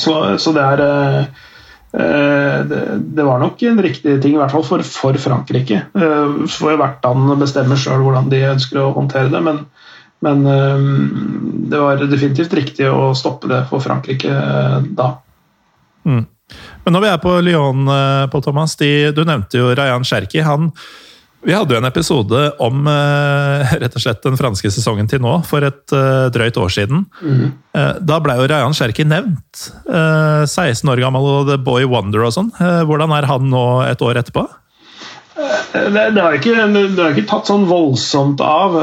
[0.00, 2.80] Så, så det er eh, det,
[3.12, 5.82] det, var nok en riktig ting, i hvert fall for, for Frankrike.
[5.92, 9.60] Eh, får hvert land bestemme sjøl hvordan de ønsker å håndtere det, men,
[10.24, 10.88] men eh,
[11.72, 14.32] det var definitivt riktig å stoppe det for Frankrike
[14.96, 15.12] da.
[16.08, 16.24] Mm.
[16.82, 17.86] Men når vi er på Lyon,
[18.32, 20.40] på Thomas, de, du nevnte jo Rayan Cherki.
[20.44, 20.72] Han
[21.42, 25.40] vi hadde jo en episode om uh, rett og slett den franske sesongen til nå,
[25.48, 27.04] for et uh, drøyt år siden.
[27.18, 27.52] Mm.
[27.74, 29.68] Uh, da ble jo Rayan Cherky nevnt.
[29.82, 32.50] 16 år gammel og The Boy Wonder og sånn.
[32.58, 34.46] hvordan er han nå et år etterpå?
[35.72, 38.76] Det, det, har ikke, det, har ikke, tatt sånn voldsomt av.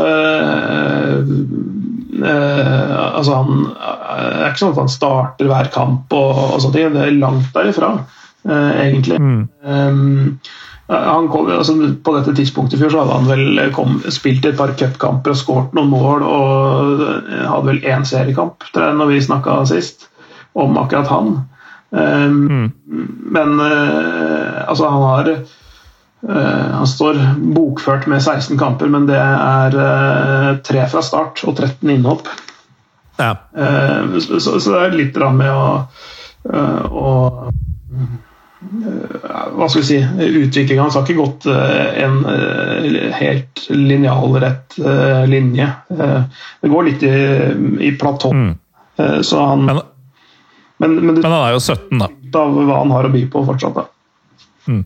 [2.19, 6.95] altså han, Det er ikke sånn at han starter hver kamp og, og sånne ting.
[6.95, 7.93] Det er langt derifra,
[8.49, 9.19] egentlig.
[9.21, 9.43] Mm.
[9.63, 10.39] Um,
[10.89, 15.35] Kom, altså på dette tidspunktet før så hadde han vel kom, spilt et par cupkamper
[15.35, 16.25] og skåret noen mål.
[16.25, 20.07] Og hadde vel én seriekamp når vi snakka sist
[20.57, 21.35] om akkurat han.
[21.89, 22.71] Um, mm.
[23.31, 27.15] Men uh, altså, han har uh, Han står
[27.55, 32.29] bokført med 16 kamper, men det er uh, tre fra start og 13 innhopp.
[33.19, 33.33] Ja.
[34.19, 35.63] Så, så, så, det er litt med å,
[36.87, 37.09] å
[38.59, 39.97] hva skal vi si,
[40.43, 45.69] utviklinga hans har ikke gått eh, en eh, helt linjalrett eh, linje.
[45.87, 47.13] Det går litt i,
[47.87, 48.33] i platå.
[48.35, 48.51] Mm.
[49.23, 49.79] Så han men,
[50.77, 52.09] men, men, det, men, han er jo 17, da.
[52.39, 53.79] Av hva han har å by på fortsatt.
[53.79, 53.85] da.
[54.67, 54.83] Mm.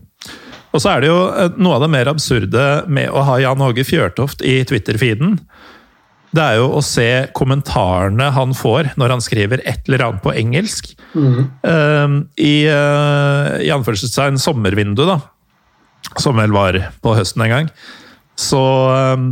[0.74, 1.18] Og så er det jo
[1.58, 5.40] noe av det mer absurde med å ha Jan Åge Fjørtoft i Twitter-feeden
[6.34, 10.34] det er jo å se kommentarene han får når han skriver et eller annet på
[10.34, 10.90] engelsk.
[11.14, 11.36] Mm.
[11.62, 15.20] Uh, I uh, i anførselstegn sommervindu, da,
[16.18, 17.68] som vel var på høsten en gang,
[18.40, 18.62] så
[19.14, 19.28] um,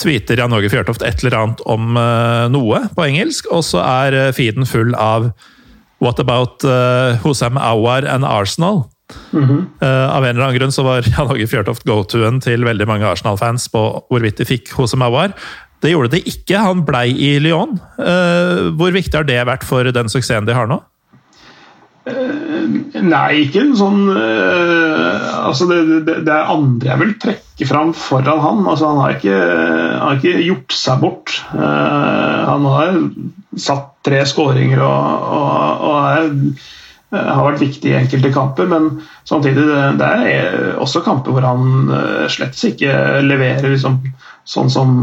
[0.00, 4.32] tweeter Jan Åge Fjørtoft et eller annet om uh, noe på engelsk, og så er
[4.36, 5.32] feeden full av
[6.02, 8.86] What about uh, Hosam Awar and Arsenal?
[9.32, 9.60] Mm -hmm.
[9.82, 13.06] uh, av en eller annen grunn så var Jan Åge Fjørtoft go-to-en til veldig mange
[13.06, 15.32] Arsenal-fans på hvorvidt de fikk Hosam Awar.
[15.82, 16.62] Det gjorde det ikke.
[16.62, 17.76] Han blei i Lyon.
[17.98, 20.78] Eh, hvor viktig har det vært for den suksessen de har nå?
[22.02, 22.66] Uh,
[22.98, 27.92] nei, ikke en sånn uh, altså det, det, det, er andre jeg vil trekke fram
[27.94, 28.64] foran han.
[28.66, 31.36] Altså han, har ikke, han har ikke gjort seg bort.
[31.54, 32.98] Uh, han har
[33.54, 36.30] satt tre skåringer og, og, og er,
[37.12, 38.70] har vært viktig i enkelte kamper.
[38.72, 38.88] Men
[39.28, 44.00] samtidig det, det er også kamper hvor han slett ikke leverer liksom,
[44.48, 44.96] sånn som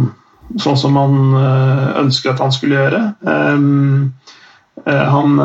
[0.57, 3.03] sånn som man eh, ønsker at han skulle gjøre.
[3.27, 5.37] Eh, han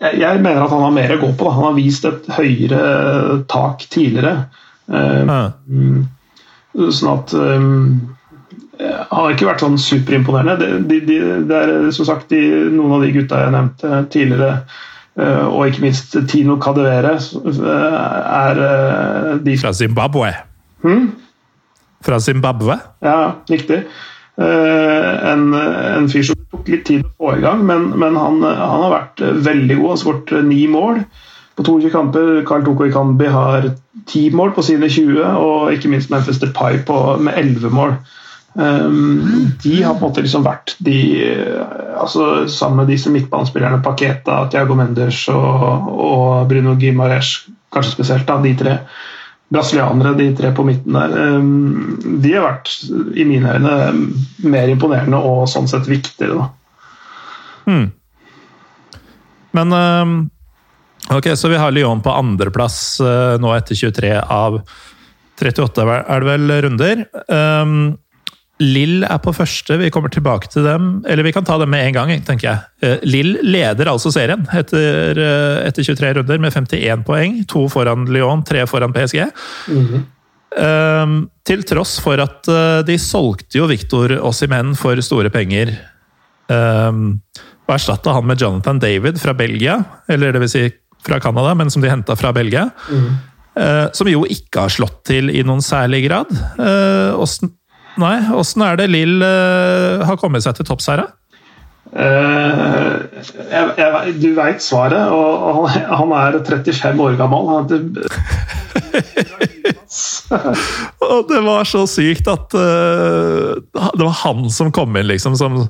[0.00, 1.46] jeg, jeg mener at han har mer å gå på.
[1.48, 1.54] Da.
[1.56, 2.82] Han har vist et høyere
[3.50, 4.36] tak tidligere.
[4.92, 5.40] Eh, Ja.
[6.76, 8.16] Sånn at um,
[8.76, 10.58] Han har ikke vært sånn superimponerende.
[10.60, 11.14] Det, de, de,
[11.48, 14.50] det er som sagt de, noen av de gutta jeg nevnte tidligere,
[15.16, 17.96] eh, og ikke minst Tino Cadevere, eh,
[18.36, 20.34] er eh, de Fra Zimbabwe.
[20.84, 21.06] Hmm?
[22.06, 22.78] Fra Zimbabwe?
[23.04, 23.82] Ja, riktig.
[24.36, 28.42] Eh, en, en fyr som tok litt tid å få i gang, men, men han,
[28.44, 29.86] han har vært veldig god.
[29.86, 31.00] Han har skåret ni mål
[31.56, 32.30] på 22 kamper.
[32.48, 33.70] Karl Toko Ikambi har
[34.10, 37.96] ti mål på sine 20, og ikke minst Memphis Depay på, med 11 mål.
[38.56, 40.94] Um, de har på en måte liksom vært de
[42.00, 47.34] altså Sammen med disse midtbanespillerne Paketa, Thiago Mendes og, og Bruno Gimares,
[47.68, 48.78] kanskje spesielt, da, de tre
[49.52, 52.72] brasilianere, de tre på midten der, um, de har vært
[53.14, 53.74] i mine øyne
[54.46, 56.40] mer imponerende og sånn sett viktigere.
[56.40, 56.48] da.
[59.56, 59.72] Men
[61.10, 64.58] Ok, så vi har Lyon på andreplass øh, nå etter 23 av
[65.36, 67.04] 38, er det vel, runder.
[67.28, 67.76] Um,
[68.62, 70.88] Lill er på første, vi kommer tilbake til dem.
[71.08, 72.64] Eller vi kan ta dem med en gang, tenker jeg.
[72.84, 77.42] Uh, Lill leder altså serien etter, uh, etter 23 runder med 51 poeng.
[77.52, 79.26] To foran Lyon, tre foran PSG.
[80.56, 85.74] Um, til tross for at uh, de solgte jo Victor Ossimen for store penger.
[86.48, 87.20] Um,
[87.66, 90.66] og erstatta han med Jonathan David fra Belgia, eller det vil si
[91.06, 92.68] fra Canada, men som de henta fra Belgia.
[93.56, 96.32] Eh, som jo ikke har slått til i noen særlig grad.
[96.60, 97.54] Eh, åssen
[98.00, 101.08] nei, åssen er det Lill uh, har kommet seg til topps her, da?
[101.96, 103.06] Uh,
[103.46, 107.46] jeg, jeg, du veit svaret, og han, han er 35 år gammel.
[107.48, 108.10] Han heter
[111.06, 115.36] Og det var så sykt at uh, det var han som kom inn, liksom.
[115.38, 115.62] Som,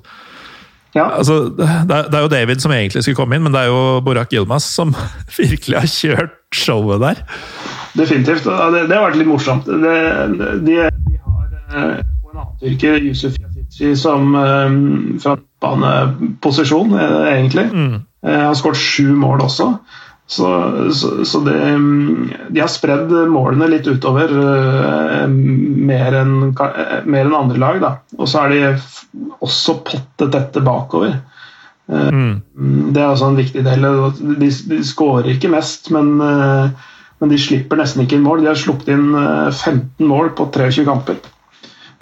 [0.97, 1.05] ja.
[1.21, 4.01] altså, det, det er jo David som egentlig skulle komme inn, men det er jo
[4.07, 4.97] Borak Yilmaz som
[5.39, 7.23] virkelig har kjørt showet der.
[7.97, 8.45] Definitivt.
[8.49, 9.69] Det, det har vært litt morsomt.
[9.69, 9.97] Det,
[10.65, 17.69] de, de har eh, en annen tyrker, Yusuf Yazici, som eh, fra baneposisjon, eh, egentlig.
[18.27, 19.73] Eh, har skåret sju mål også.
[20.29, 20.49] Så,
[20.91, 24.33] så, så det, mm, de har spredd målene litt utover
[25.31, 27.79] mer enn enn andre lag.
[27.85, 27.93] Da.
[28.19, 31.15] Og så er de også pottet dette bakover.
[31.87, 33.87] Eh, mm, Det er også en viktig del.
[34.43, 38.43] De, de skårer ikke mest, men, men de slipper nesten ikke inn mål.
[38.43, 41.23] De har sluppet inn eh, 15 mål på 23 kamper.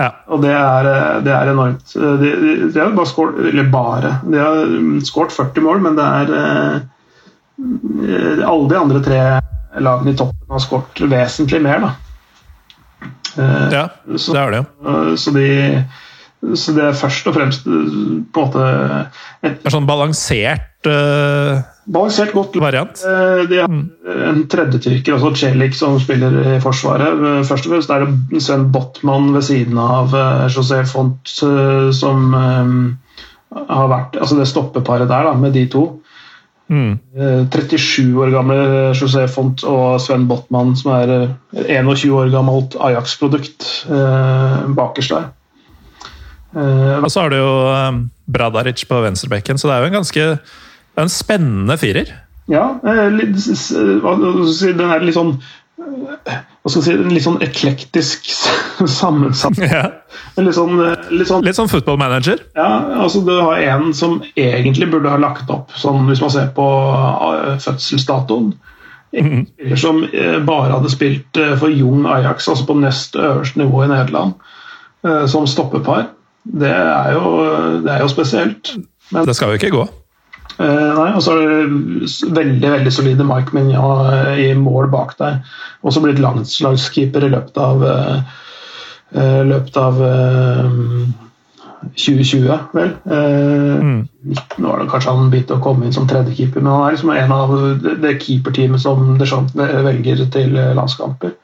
[0.01, 0.09] Ja.
[0.35, 1.93] Og det er, eh, det er enormt.
[1.97, 4.15] Eh, De, de, de har bare skåret Eller bare.
[4.27, 6.81] De har mm, skåret 40 mål, men det er eh,
[8.49, 9.21] Alle de andre tre
[9.85, 11.93] lagene i toppen har skåret vesentlig mer, da.
[13.39, 14.67] Eh, Ja, det er det jo.
[14.91, 15.47] eh, Så de
[16.55, 18.65] så det er først og fremst på en måte
[19.45, 23.01] et er sånn balansert uh, balansert godt variant.
[23.05, 23.73] Eh, De har
[24.29, 27.13] en tredjetyrker, også Celik, som spiller i Forsvaret.
[27.13, 30.15] Eh, Først og fremst er det Sven Botman ved siden av
[30.53, 32.33] José Font, som
[33.55, 35.85] har vært Altså det stoppeparet der, da, med de to.
[36.73, 36.99] Mm.
[37.17, 38.57] Eh, 37 år gamle
[38.97, 43.67] José Font og Sven Botman, som er eh, 21 år gammelt Ajax-produkt
[44.77, 45.29] bakerst der.
[46.55, 47.99] Eh, Og så har du jo eh,
[48.31, 50.29] Bradaric på venstrebekken, så det er jo en ganske
[51.03, 52.13] en spennende firer.
[52.47, 55.37] Ja, eh, litt, den er litt sånn
[55.75, 58.29] hva skal jeg si, en litt sånn eklektisk
[58.89, 59.59] sammensatt.
[59.59, 59.89] Ja.
[60.39, 60.79] Litt sånn,
[61.11, 62.39] litt sånn Litt sånn football manager.
[62.57, 62.69] ja,
[63.03, 66.69] altså Du har en som egentlig burde ha lagt opp, sånn hvis man ser på
[67.65, 68.53] fødselsdatoen.
[69.15, 73.85] En spiller som eh, bare hadde spilt for Jung Ajax, altså på nest øverste nivå
[73.85, 74.39] i Nederland,
[75.29, 76.07] som stoppepar.
[76.45, 77.35] Det er jo,
[77.85, 78.75] det er jo spesielt.
[79.13, 79.85] Men Det skal jo ikke gå.
[80.55, 85.17] Eh, nei, og så er det veldig veldig solide Mike Mignon eh, i mål bak
[85.19, 85.43] deg.
[85.83, 88.35] Også blitt landslagskeeper i løpet av eh,
[89.17, 90.77] eh, løpet av eh,
[91.93, 92.93] 2020, vel.
[93.05, 94.09] Mm.
[94.25, 97.13] 19 var det kanskje han begynte å komme inn som tredjekeeper, men han er liksom
[97.15, 101.35] en av det, keeperteamet som Deschamps velger til eh, landskamper.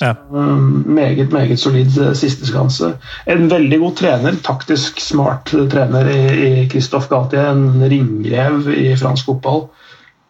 [0.00, 0.14] Ja.
[0.32, 2.94] Um, meget, meget solid siste sisteskanse.
[3.26, 7.50] En veldig god trener, taktisk smart eh, trener i, Christophe Galtier.
[7.52, 9.66] En ringrev i fransk fotball.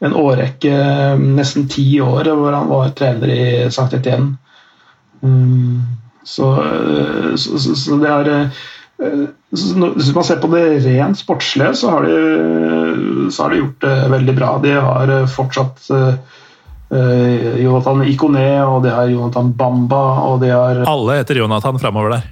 [0.03, 3.93] En årrekke, eh, nesten ti år, hvor han var trener i St.
[4.01, 4.35] Etienne.
[5.21, 5.87] Um,
[6.25, 11.75] så, eh, så, så, så det er eh, Hvis man ser på det rent sportslige,
[11.79, 14.51] så har de, så har de gjort det veldig bra.
[14.63, 15.91] De har eh, fortsatt
[16.91, 21.79] eh, eh, Jonathan Ikoné, og det har Jonathan Bamba, og det har Alle heter Jonathan
[21.79, 22.25] framover der.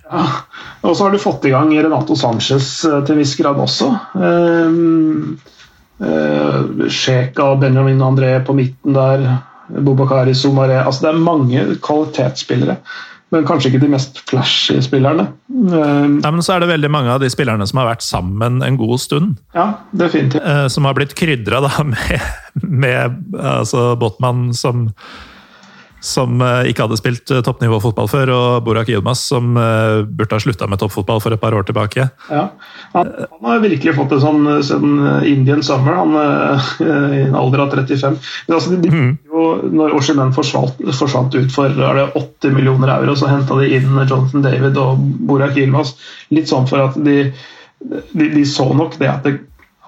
[0.81, 3.93] Og så har du fått i gang Renato Sanchez uh, til en viss grad også.
[4.15, 5.55] Sjeka
[5.99, 9.25] Uh, Sheka og Benjamin André på midten der.
[9.69, 12.77] Bobakari Somaré altså Det er mange kvalitetsspillere
[13.35, 15.29] men kanskje ikke de mest flashy spillerne.
[15.53, 18.79] Nei, men så er det veldig mange av de spillerne som har vært sammen en
[18.81, 19.35] god stund.
[19.57, 20.47] Ja, definitivt.
[20.73, 21.61] Som har blitt krydra
[21.93, 22.29] med,
[22.63, 24.89] med altså Botman som
[26.01, 30.43] som eh, ikke hadde spilt eh, toppnivåfotball før, og Borak Yilmaz, som eh, burde ha
[30.43, 32.09] slutta med toppfotball for et par år tilbake.
[32.31, 32.45] Ja,
[32.93, 36.15] Han, han har virkelig fått det sånn siden Indian Summer, han
[36.81, 38.17] i en alder av 35.
[38.47, 39.11] Men altså, de, mm.
[39.33, 39.45] jo,
[39.75, 43.91] når Oshimen forsvant, forsvant, ut for er det 80 millioner euro, så henta de inn
[43.99, 45.97] Jonathan David og Borak Yilmaz.
[46.35, 47.31] Litt sånn for at de,
[47.83, 49.39] de, de så nok det at det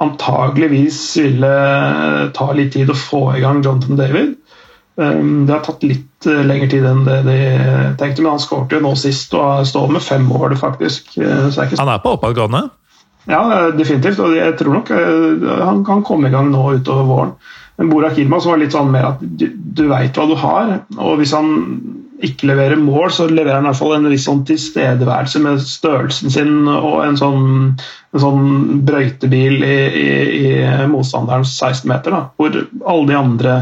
[0.00, 1.50] antageligvis ville
[2.36, 4.36] ta litt tid å få i gang Jonathan David.
[4.98, 7.38] Ehm, det har tatt litt eh, lengre tid enn det de
[8.00, 11.14] tenkte, men han skåret jo nå sist og står med fem mål, faktisk.
[11.20, 12.66] Eh, er han er på oppadgående?
[13.30, 14.20] Ja, definitivt.
[14.24, 17.32] Og jeg tror nok eh, han kan komme i gang nå utover våren.
[17.80, 21.14] Men Borak Yilmaz var litt sånn mer at du, du veit hva du har, og
[21.16, 21.54] hvis han
[22.20, 26.34] ikke leverer mål, så leverer han i hvert fall en viss sånn tilstedeværelse med størrelsen
[26.34, 27.46] sin og en sånn,
[28.12, 30.10] en sånn brøytebil i, i,
[30.50, 30.50] i
[30.92, 33.54] motstanderens 16 meter, hvor alle de andre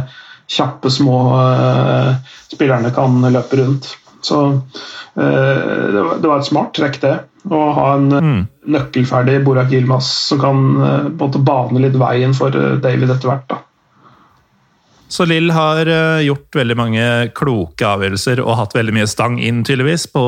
[0.48, 2.14] kjappe, små uh,
[2.52, 3.90] spillerne kan løpe rundt.
[4.24, 4.62] Så uh,
[5.14, 7.14] det, var, det, var, et smart trekk, det.
[7.48, 8.40] Å ha en mm.
[8.74, 13.48] nøkkelferdig Borak Yilmaz som kan uh, bane litt veien for David etter hvert.
[13.52, 13.62] da.
[15.08, 17.04] Så Lill har eh, gjort veldig mange
[17.36, 20.24] kloke avgjørelser og hatt veldig mye stang inn tydeligvis på,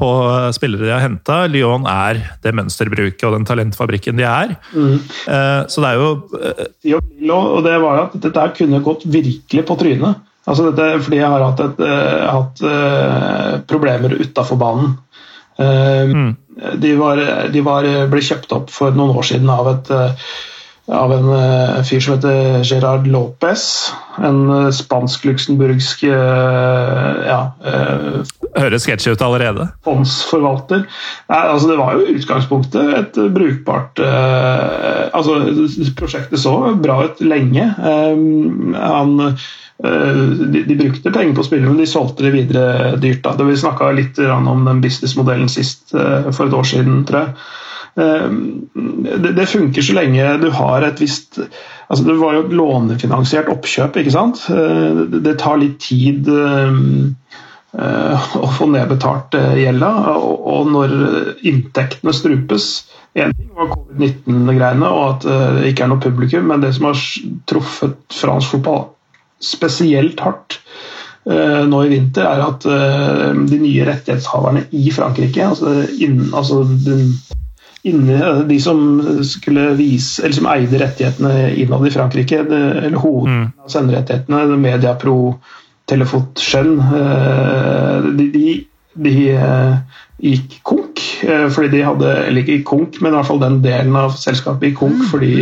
[0.00, 0.10] på
[0.56, 1.42] spillere de har henta.
[1.52, 4.56] Lyon er det mønsterbruket og den talentfabrikken de er.
[4.72, 4.96] Mm.
[5.28, 9.78] Uh, så det er jo uh, Og det var at dette kunne gått virkelig på
[9.84, 10.24] trynet.
[10.46, 14.96] Altså dette, fordi jeg har hatt, et, uh, hatt problemer utafor banen.
[15.56, 16.34] Mm.
[16.80, 19.92] De, var, de var, ble kjøpt opp for noen år siden av et
[20.86, 23.92] av en uh, fyr som heter Gerard Lopez.
[24.22, 27.40] En uh, spansk-luxemburgsk uh, ja,
[28.56, 29.66] Høres sketsjy ut allerede.
[29.84, 30.86] Fondsforvalter.
[31.32, 35.36] Nei, altså Det var jo i utgangspunktet et brukbart altså
[35.98, 37.66] Prosjektet så bra ut lenge.
[37.76, 39.12] han
[39.76, 43.26] de, de, brukte penger på spillet, men de solgte det videre dyrt.
[43.26, 43.44] Da.
[43.44, 47.36] Vi snakka litt om den businessmodellen sist for et år siden, tror jeg.
[47.96, 48.68] Ehm,
[49.36, 51.38] det, funker så lenge du har et visst
[51.88, 54.42] altså Det var jo et lånefinansiert oppkjøp, ikke sant.
[54.52, 56.66] Eh, det tar litt tid eh,
[57.76, 60.96] å få nedbetalt eh, gjelda, og når
[61.46, 62.68] inntektene strupes
[63.16, 65.22] Én ting var covid-19-greiene og at
[65.56, 66.98] det ikke er noe publikum, men det som har
[67.48, 68.82] truffet fransk fotball
[69.40, 70.58] spesielt hardt
[71.24, 72.66] nå i vinter, er at
[73.48, 77.08] de nye rettighetshaverne i Frankrike, altså, inn, altså den
[77.86, 78.80] inne, de som
[79.26, 83.44] skulle vise, eller som eide rettighetene innad i Frankrike, det, eller hodet mm.
[83.62, 85.18] av senderettighetene, Mediapro,
[85.86, 88.56] Telefot, Skjønn, eh, de, de,
[89.06, 91.04] de, eh, gikk konk.
[91.22, 94.70] Eh, fordi de hadde Eller ikke konk, men i hvert fall den delen av selskapet
[94.70, 95.06] gikk konk mm.
[95.12, 95.32] fordi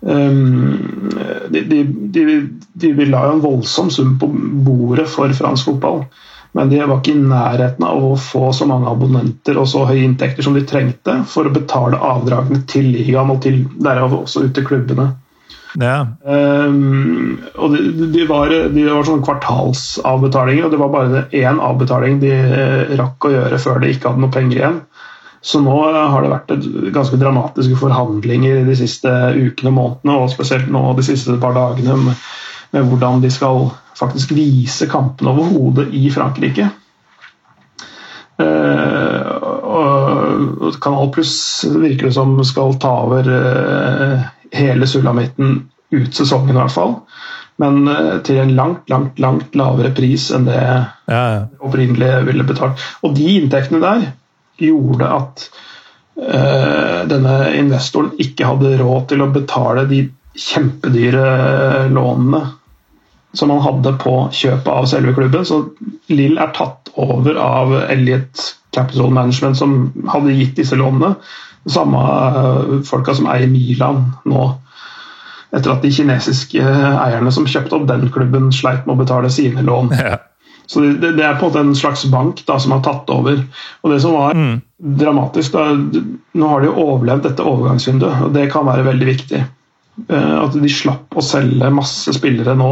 [0.00, 1.20] um,
[1.52, 1.82] de, de,
[2.14, 2.24] de,
[2.96, 4.30] de la jo en voldsom sum på
[4.64, 6.04] bordet for fransk fotball.
[6.52, 10.02] Men de var ikke i nærheten av å få så mange abonnenter og så høye
[10.02, 14.54] inntekter som de trengte for å betale avdragene til ligaen og til, derav også ut
[14.56, 15.12] til klubbene.
[15.78, 16.00] Ja.
[16.26, 22.18] Um, og de, de, var, de var sånn kvartalsavbetalinger, og det var bare én avbetaling
[22.22, 24.80] de eh, rakk å gjøre før de ikke hadde noe penger igjen.
[25.40, 26.50] Så nå har det vært
[26.92, 31.96] ganske dramatiske forhandlinger de siste ukene og månedene, og spesielt nå de siste par dagene,
[32.02, 32.26] med,
[32.74, 33.70] med hvordan de skal
[34.00, 36.70] faktisk vise kampene over hodet i Frankrike.
[38.40, 39.26] Uh,
[39.70, 46.60] og Kanal Pluss virker det som skal ta over uh, hele sulamitten ut sesongen, i
[46.60, 46.94] hvert fall.
[47.60, 51.42] Men uh, til en langt, langt langt lavere pris enn det ja, ja.
[51.60, 52.80] opprinnelig ville betalt.
[53.04, 54.08] Og de inntektene der
[54.60, 55.50] gjorde at
[56.20, 60.02] denne investoren ikke hadde råd til å betale de
[60.36, 61.22] kjempedyre
[61.94, 62.42] lånene
[63.32, 65.44] som han hadde på kjøpet av selve klubben.
[65.46, 65.62] Så
[66.10, 68.42] Lill er tatt over av Elliot
[68.74, 69.76] Capital Management, som
[70.10, 71.14] hadde gitt disse lånene.
[71.70, 74.48] Samme eh, folka som eier Milan nå.
[75.50, 79.66] Etter at de kinesiske eierne som kjøpte opp den klubben, sleit med å betale sine
[79.66, 79.94] lån.
[80.10, 80.18] Ja.
[80.70, 83.40] Så det, det, er på en måte en slags bank da, som har tatt over.
[83.82, 84.52] Og det som var mm.
[85.00, 89.40] dramatisk da, Nå har de jo overlevd dette overgangsvinduet, og det kan være veldig viktig.
[90.06, 92.70] Eh, at de slapp å selge masse spillere nå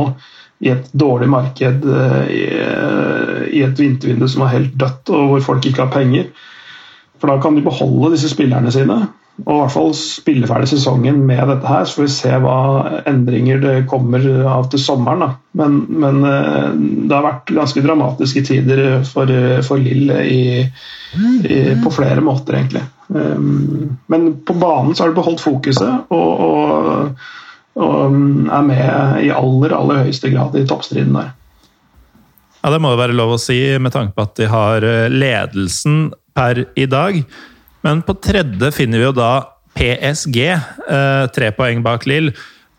[0.60, 5.46] i et dårlig marked, eh, eh, i et vintervindu som er helt dødt, og hvor
[5.52, 6.32] folk ikke har penger.
[7.18, 9.06] For da kan de beholde disse spillerne sine.
[9.38, 12.54] og i hvert fall spille ferdig sesongen med dette her, så får vi se hva
[13.06, 15.36] endringer det kommer av til sommeren.
[15.54, 16.72] Men, men eh,
[17.06, 19.30] det har vært ganske dramatiske tider for,
[19.62, 20.10] for Lill
[21.84, 22.82] på flere måter, egentlig.
[24.10, 27.22] Men på banen så har de beholdt fokuset og, og,
[27.76, 28.14] og
[28.54, 31.34] er med i aller, aller høyeste grad i toppstriden der.
[32.62, 35.06] Ja, Det må jo være lov å si, med tanke på at de har eh,
[35.12, 37.20] ledelsen per i dag.
[37.86, 39.32] Men på tredje finner vi jo da
[39.78, 42.32] PSG, eh, tre poeng bak Lill.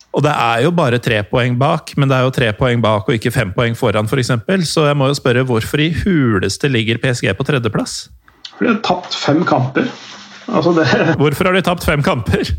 [0.09, 3.07] Og det er jo bare tre poeng bak, men det er jo tre poeng bak
[3.07, 4.33] og ikke fem poeng foran, f.eks.
[4.47, 8.07] For så jeg må jo spørre hvorfor i huleste ligger PSG på tredjeplass?
[8.55, 9.85] For de har tapt fem kamper.
[10.49, 10.87] Altså det...
[11.21, 12.49] Hvorfor har de tapt fem kamper?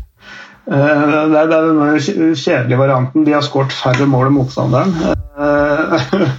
[0.69, 3.25] Eh, det er den kjedelige varianten.
[3.25, 4.95] De har skåret færre mål enn motstanderen.
[5.01, 6.29] Eh,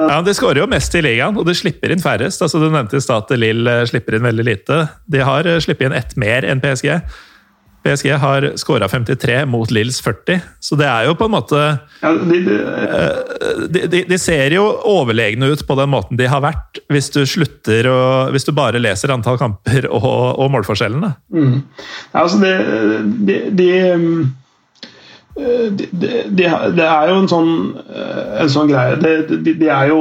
[0.00, 2.42] Ja, De skårer jo mest i ligaen, og de slipper inn færrest.
[2.44, 4.78] Altså, du nevnte i stad at Lill eh, slipper inn veldig lite.
[5.08, 6.90] De har sluppet inn ett mer enn PSG.
[7.82, 11.60] PSG har skåra 53 mot Lills 40, så det er jo på en måte
[12.02, 16.42] ja, de, eh, de, de, de, ser jo overlegne ut på den måten de har
[16.44, 18.02] vært, hvis du slutter å,
[18.34, 21.14] hvis du bare leser antall kamper og, og målforskjellene.
[21.32, 21.56] Mm.
[22.20, 22.52] Altså de,
[23.24, 23.72] det, det,
[26.36, 26.44] de,
[26.84, 27.52] er jo en sånn,
[27.88, 30.00] eh, en sånn greie de, er jo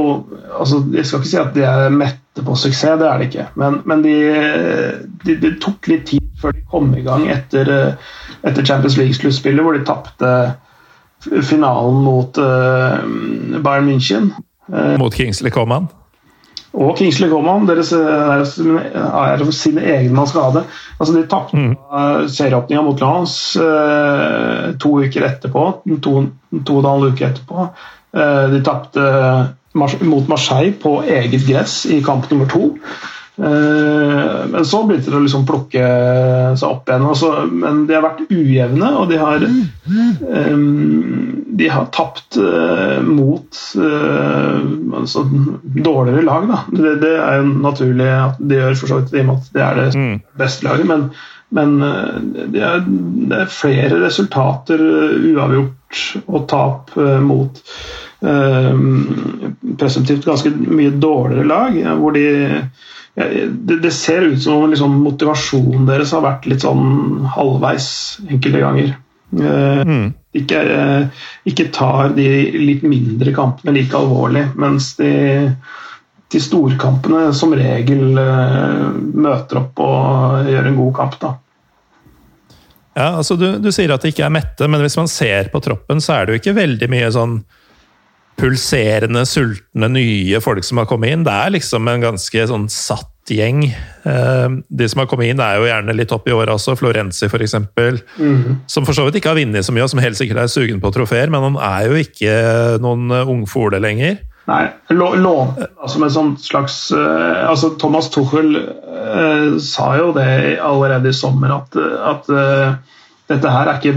[0.57, 3.45] altså, Jeg skal ikke si at de er mette på suksess, det er de ikke.
[3.59, 8.09] Men, men de, tok litt tid før de kom i gang etter, eh,
[8.47, 10.33] etter Champions League-sluttspillet, hvor de tapte
[11.43, 13.01] finalen mot uh,
[13.59, 14.29] Bayern München.
[15.01, 15.89] Mot Kingsley Coman?
[16.77, 20.63] og Kingsley Coman deres, deres, er sin egen man skade.
[20.99, 21.75] Altså, de tapte mm.
[22.29, 25.63] serieåpninga mot Lance uh, to uker etterpå.
[26.05, 26.13] To,
[26.65, 27.69] to og en halv uke etterpå.
[28.13, 29.07] Uh, de tapte
[29.73, 32.75] mot Marseille på eget gress i kamp nummer to.
[33.43, 35.83] Eh, men så begynte det å liksom plukke
[36.59, 37.05] seg opp igjen.
[37.07, 39.45] Også, men de har vært ujevne, og de har,
[41.61, 43.61] de har tapt uh, mot
[44.99, 45.25] altså,
[45.87, 46.51] dårligere lag.
[46.73, 49.51] Det, det, er jo naturlig at de gjør, for så vidt, i og med at
[49.55, 50.17] det er det mm.
[50.43, 50.91] beste laget.
[50.91, 51.07] Men,
[51.55, 54.83] men det, er, det, er, flere resultater
[55.31, 57.63] uavgjort og tap mot
[59.79, 62.25] presumptivt ganske mye dårligere lag, hvor de
[63.19, 67.89] det, det, ser ut som om liksom, motivasjonen deres har vært litt sånn halvveis
[68.29, 68.93] enkelte ganger.
[69.39, 70.07] Eh, mm.
[70.39, 75.11] Ikke, eh, ikke, tar de litt mindre kampene like alvorlig, mens de,
[76.31, 81.19] de storkampene som regel eh, møter opp og gjør en god kamp.
[81.21, 81.35] da.
[82.95, 85.61] Ja, altså du, du, sier at det ikke er mette, men hvis man ser på
[85.63, 87.41] troppen, så er det jo ikke veldig mye sånn
[88.39, 91.25] pulserende, sultne, nye folk som har kommet inn.
[91.27, 93.65] Det er liksom en ganske sånn satt gjeng.
[93.69, 96.77] Eh, de som har kommet inn, er jo gjerne litt opp i åra også.
[96.79, 97.57] Florenzi, f.eks.
[98.17, 98.63] Mm.
[98.69, 100.81] Som for så vidt ikke har vunnet så mye, og som helt sikkert er sugen
[100.83, 102.33] på trofeer, men han er jo ikke
[102.83, 104.21] noen ungfole lenger.
[104.49, 105.51] Nei, lån
[105.85, 108.55] som med sånn slags uh, altså Thomas Tuchel
[109.61, 112.31] sa jo det allerede i sommer, at, at
[113.29, 113.93] dette her er ikke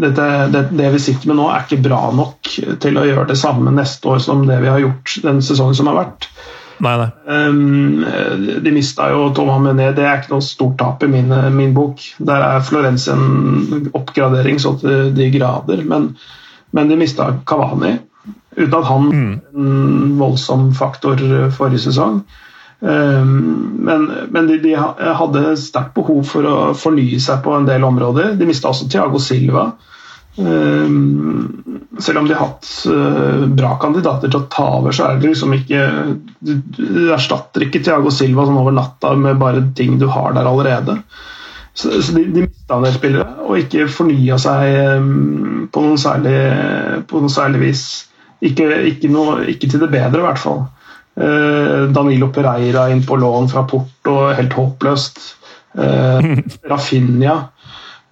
[0.00, 2.48] dette, det, det, vi sitter med nå, er ikke bra nok
[2.80, 5.90] til å gjøre det samme neste år som det vi har gjort den sesongen som
[5.90, 6.28] har vært.
[6.82, 7.10] Nei, nei.
[7.28, 8.04] Um,
[8.64, 12.00] de mista jo Thomas Mené, det er ikke noe stort tap i min, min bok.
[12.18, 16.14] Der er Florence en oppgradering så til de grader, men,
[16.74, 17.98] men de mista Kavani.
[18.56, 19.36] Uten at han mm.
[19.56, 21.20] en voldsom faktor
[21.54, 22.22] forrige sesong.
[22.82, 24.74] Ehm, men, men de, de,
[25.14, 28.34] hadde sterkt behov for å fornye seg på en del områder.
[28.38, 29.68] De mista også Thiago Silva.
[30.42, 31.50] Ehm,
[32.02, 35.34] selv om de har hatt eh, bra kandidater til å ta over, så er det
[35.34, 35.82] liksom ikke
[36.40, 41.02] Du erstatter ikke Thiago Silva sånn over natta med bare ting du har der allerede.
[41.74, 46.00] Så, så de, de mista en del spillere og ikke fornya seg ehm, på noe
[46.00, 46.38] særlig,
[47.08, 47.86] på noe særlig vis.
[48.42, 50.64] Ikke, ikke, noe, ikke til det bedre, i hvert fall.
[51.14, 55.18] Eh, Danilo Pereira inn på lån fra Porto, helt håpløst.
[55.78, 56.30] Eh,
[56.72, 57.36] Rafinha.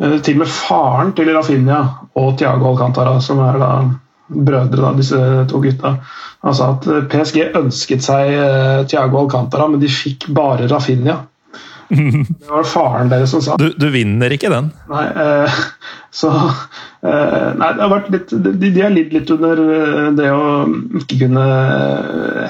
[0.01, 1.80] Eh, til og med faren til Rafinha
[2.20, 3.70] og Tiago Alcantara, som er da
[4.30, 5.20] brødre, da, disse
[5.51, 5.96] to gutta,
[6.40, 8.30] han sa at PSG ønsket seg
[8.88, 11.16] Tiago Alcantara, men de fikk bare Rafinha.
[11.91, 14.68] Det var faren deres som sa Du, du vinner ikke den?
[14.91, 15.57] Nei, eh,
[16.14, 20.28] så eh, Nei, det har vært litt De, de har lidd litt under eh, det
[20.30, 20.45] å
[21.01, 21.47] ikke kunne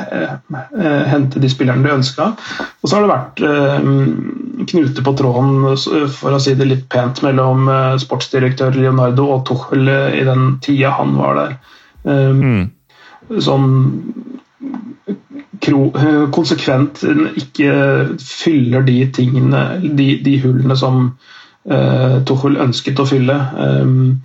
[0.05, 0.34] eh,
[1.11, 2.30] hente de spillerne de ønska.
[2.80, 3.41] Og så har det vært
[4.70, 5.64] knute på tråden,
[6.12, 7.68] for å si det litt pent, mellom
[8.03, 11.57] sportsdirektør Leonardo og Tuchel i den tida han var der.
[12.05, 12.68] Mm.
[13.41, 13.68] Sånn
[16.34, 17.04] konsekvent
[17.36, 17.72] ikke
[18.20, 21.00] fyller de tingene, de, de hullene som
[21.70, 23.36] uh, Tuchel ønsket å fylle.
[23.56, 24.20] Um,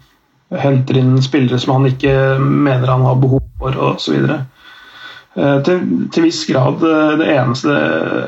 [0.56, 4.30] henter inn spillere som han ikke mener han har behov for, osv.
[5.36, 5.82] Uh, til,
[6.14, 6.80] til viss grad
[7.20, 7.74] det eneste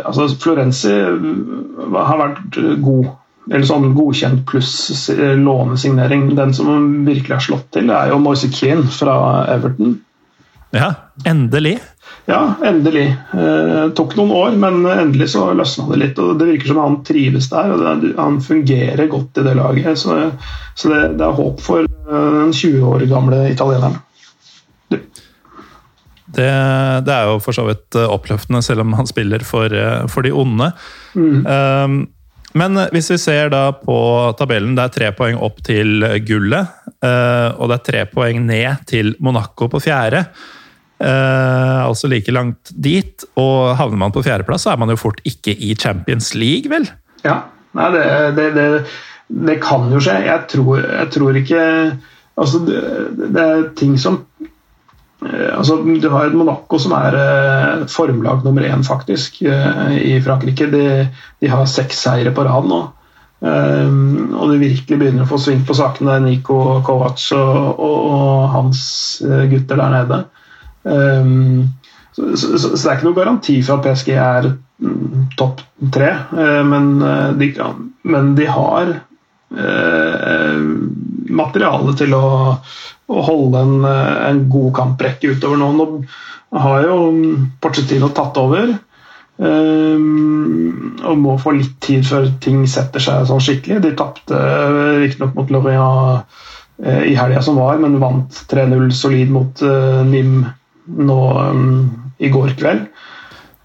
[0.03, 3.13] altså Florenzi har vært god
[3.47, 6.33] eller sånn godkjent pluss lånesignering.
[6.35, 9.93] Den som virkelig har slått til, er jo Moise Keane fra Everton.
[10.75, 10.89] Ja,
[11.23, 11.77] endelig.
[12.27, 13.05] Ja, endelig.
[13.33, 16.17] Eh, tok noen år, men endelig så løsna det litt.
[16.19, 20.01] og Det virker som han trives der, og det, han fungerer godt i det laget.
[20.01, 20.17] Så,
[20.75, 23.95] så det, det, er håp for eh, den 20 år gamle italieneren.
[24.91, 24.99] Det,
[27.07, 30.27] det, er jo for så vidt eh, oppløftende, selv om han spiller for, eh, for
[30.27, 30.67] de onde.
[31.15, 31.47] Mm.
[31.47, 31.97] Um,
[32.59, 33.97] men hvis vi ser da på
[34.35, 36.75] tabellen, det er tre poeng opp til gullet.
[37.05, 40.23] Og det er tre poeng ned til Monaco på fjerde.
[40.97, 43.25] Uh, altså like langt dit.
[43.37, 46.89] Og havner man på fjerdeplass, så er man jo fort ikke i Champions League, vel?
[47.25, 47.43] Ja,
[47.77, 48.03] Nei, det,
[48.37, 48.67] det, det,
[49.49, 50.21] det kan jo skje.
[50.25, 51.63] Jeg tror, jeg tror ikke
[52.37, 54.19] Altså, det, er ting som
[55.25, 60.69] uh, altså, Du har et Monaco som er uh, formlag nummer én, faktisk, i Frankrike.
[60.69, 60.83] De,
[61.41, 62.83] de, har seks seire på rad nå.
[63.41, 66.19] og det virkelig begynner å få sving på sakene.
[66.21, 68.81] Nico Kovac og, og, og hans
[69.25, 70.21] gutter der nede.
[70.87, 71.67] Um,
[72.17, 74.47] så, så, så, det er ikke noe garanti for at PSG er
[74.81, 75.61] mm, topp
[75.93, 77.51] tre, uh, men, uh, de,
[78.09, 78.89] men, de, har
[79.53, 80.63] uh,
[81.29, 82.31] materiale til å,
[83.05, 85.69] å holde en, en, god kamprekke utover nå.
[85.77, 86.97] Nå har jo
[87.61, 88.73] Porcetino tatt over.
[89.37, 93.83] Um, og må få litt tid før ting setter seg sånn skikkelig.
[93.83, 94.39] De tapte
[95.03, 96.25] riktignok mot Lorient
[96.81, 99.61] i helga som var, men vant 3-0 solid mot
[100.09, 100.47] NIM
[100.87, 101.19] nå
[101.51, 102.87] um, i går kveld.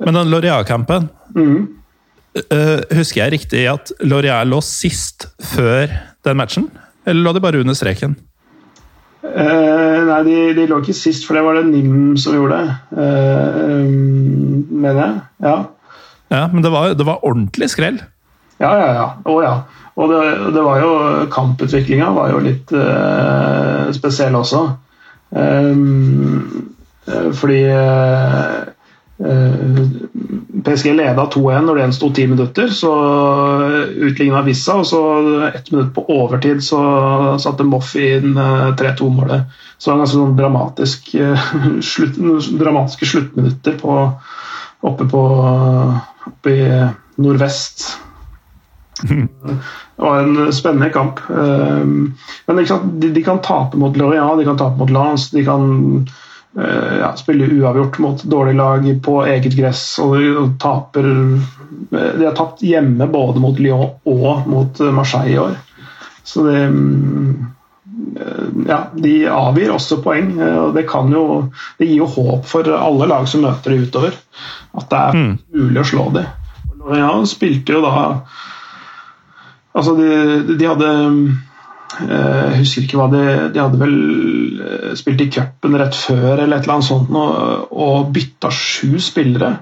[0.03, 1.59] Men den Loria-kampen mm.
[2.51, 5.93] uh, Husker jeg riktig at Loria lå sist før
[6.27, 6.69] den matchen?
[7.07, 8.17] Eller lå de bare under streken?
[9.23, 12.75] Uh, nei, de, de, lå ikke sist, for det var det NIM som gjorde det.
[12.99, 15.21] Uh, um, mener jeg.
[15.47, 15.55] Ja.
[16.35, 18.03] ja men det var, det var ordentlig skrell?
[18.63, 19.07] Ja, ja, ja.
[19.27, 19.55] Å ja.
[19.99, 20.21] Og det,
[20.55, 20.93] det var jo
[21.31, 22.71] Kamputviklinga var jo litt
[23.93, 24.63] spesiell også.
[25.37, 26.82] Um, Eh,
[27.35, 28.55] fordi eh,
[29.19, 29.87] eh,
[30.65, 32.93] PSG leda 2-1 når det gjensto ti minutter, så
[33.97, 34.79] utligna Vissa.
[34.79, 35.03] Og så
[35.49, 36.83] ett minutt på overtid så
[37.43, 39.51] satte Moffi inn 3-2-målet.
[39.79, 41.11] Så det var ganske sånn dramatisk,
[41.93, 42.23] slutt,
[42.61, 43.99] dramatiske sluttminutter på,
[44.87, 45.27] oppe, på,
[46.31, 46.65] oppe i
[47.23, 47.89] nordvest.
[49.93, 51.21] Det var en spennende kamp.
[51.29, 55.63] Men de, de kan tape mot Lorient, de kan tape mot Lance, de kan
[56.03, 56.21] Eh,
[56.55, 62.37] ja, spiller uavgjort mot dårlig lag på eget gress og, og taper eh, De har
[62.37, 65.57] tapt hjemme både mot Lyon og mot Marseille i år.
[66.25, 67.47] Så det mm,
[68.21, 70.35] eh, Ja, de avgir også poeng.
[70.41, 71.25] og Det, kan jo,
[71.79, 74.21] det gir jo håp for alle lag som møter de utover.
[74.77, 75.33] At det er mm.
[75.57, 76.27] mulig å slå de.
[76.83, 77.97] Lorient spilte jo da
[79.73, 81.52] Altså, de, de hadde Eh,
[82.01, 83.23] jeg husker ikke hva de,
[83.53, 83.97] de hadde vel
[84.65, 88.97] eh, spilt i cupen rett før eller et eller annet sånt og, og bytta sju
[89.03, 89.53] spillere.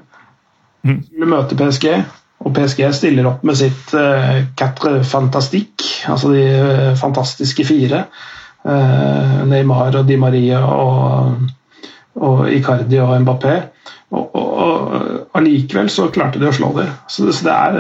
[0.87, 1.01] Mm.
[1.09, 1.89] Skulle møte PSG,
[2.41, 8.07] og PSG stiller opp med sitt uh, quatre fantastique, altså de uh, fantastiske fire.
[8.65, 11.51] Uh, Neymar og Di Maria og,
[12.17, 13.59] og Icardi og Mbappé.
[14.17, 14.70] Og, og
[15.37, 16.91] allikevel så klarte de å slå dem.
[17.07, 17.79] Så, så det, er,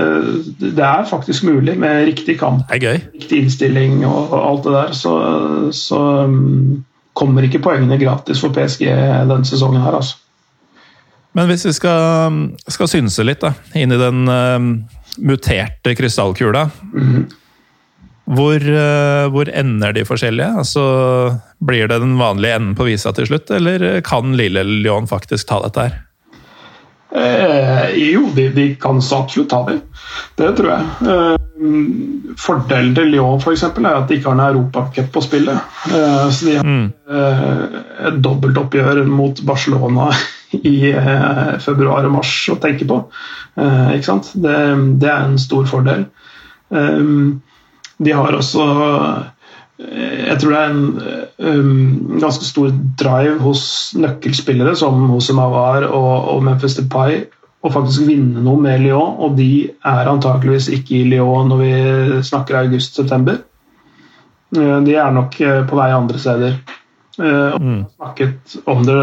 [0.61, 4.94] det, er, faktisk mulig med riktig kamp, riktig innstilling og, og, alt det der.
[4.96, 5.14] Så,
[5.74, 6.84] så um,
[7.18, 10.20] kommer ikke poengene gratis for PSG denne sesongen her, altså.
[11.38, 14.59] Men hvis vi skal, skal synse litt da, inn i den uh,
[15.22, 17.24] muterte krystallkula mm -hmm.
[18.34, 20.59] hvor, uh, hvor, ender de forskjellige?
[20.59, 20.82] Altså,
[21.59, 25.62] blir det den vanlige enden på visa til slutt, eller kan lille Lyon faktisk ta
[25.62, 26.10] dette her?
[27.11, 29.81] Eh, jo, de, de, kan så absolutt ta dem.
[30.39, 30.85] Det tror jeg.
[31.11, 31.37] Eh,
[32.39, 35.73] fordelen til Lyon for eksempel, er at de ikke har en europacup på spillet.
[35.91, 36.87] Eh, så de har mm.
[37.11, 37.65] eh,
[38.11, 40.11] et dobbeltoppgjør mot Barcelona
[40.75, 43.03] i eh, februar og mars å tenke på.
[43.59, 44.33] Eh, ikke sant?
[44.35, 44.57] Det,
[45.03, 46.07] det, er en stor fordel.
[48.01, 48.65] De har også
[49.81, 53.62] jeg tror det er en um, ganske stor drive hos
[53.97, 57.22] nøkkelspillere som hos Mawar og, og, Memphis Depay
[57.61, 61.72] å faktisk vinne noe med Lyon, og de er antakeligvis ikke i Lyon når vi
[62.28, 63.41] snakker august-september.
[64.57, 66.61] Uh, de er nok uh, på vei andre steder.
[67.20, 67.85] Eh, og Mm.
[67.97, 68.95] snakket om det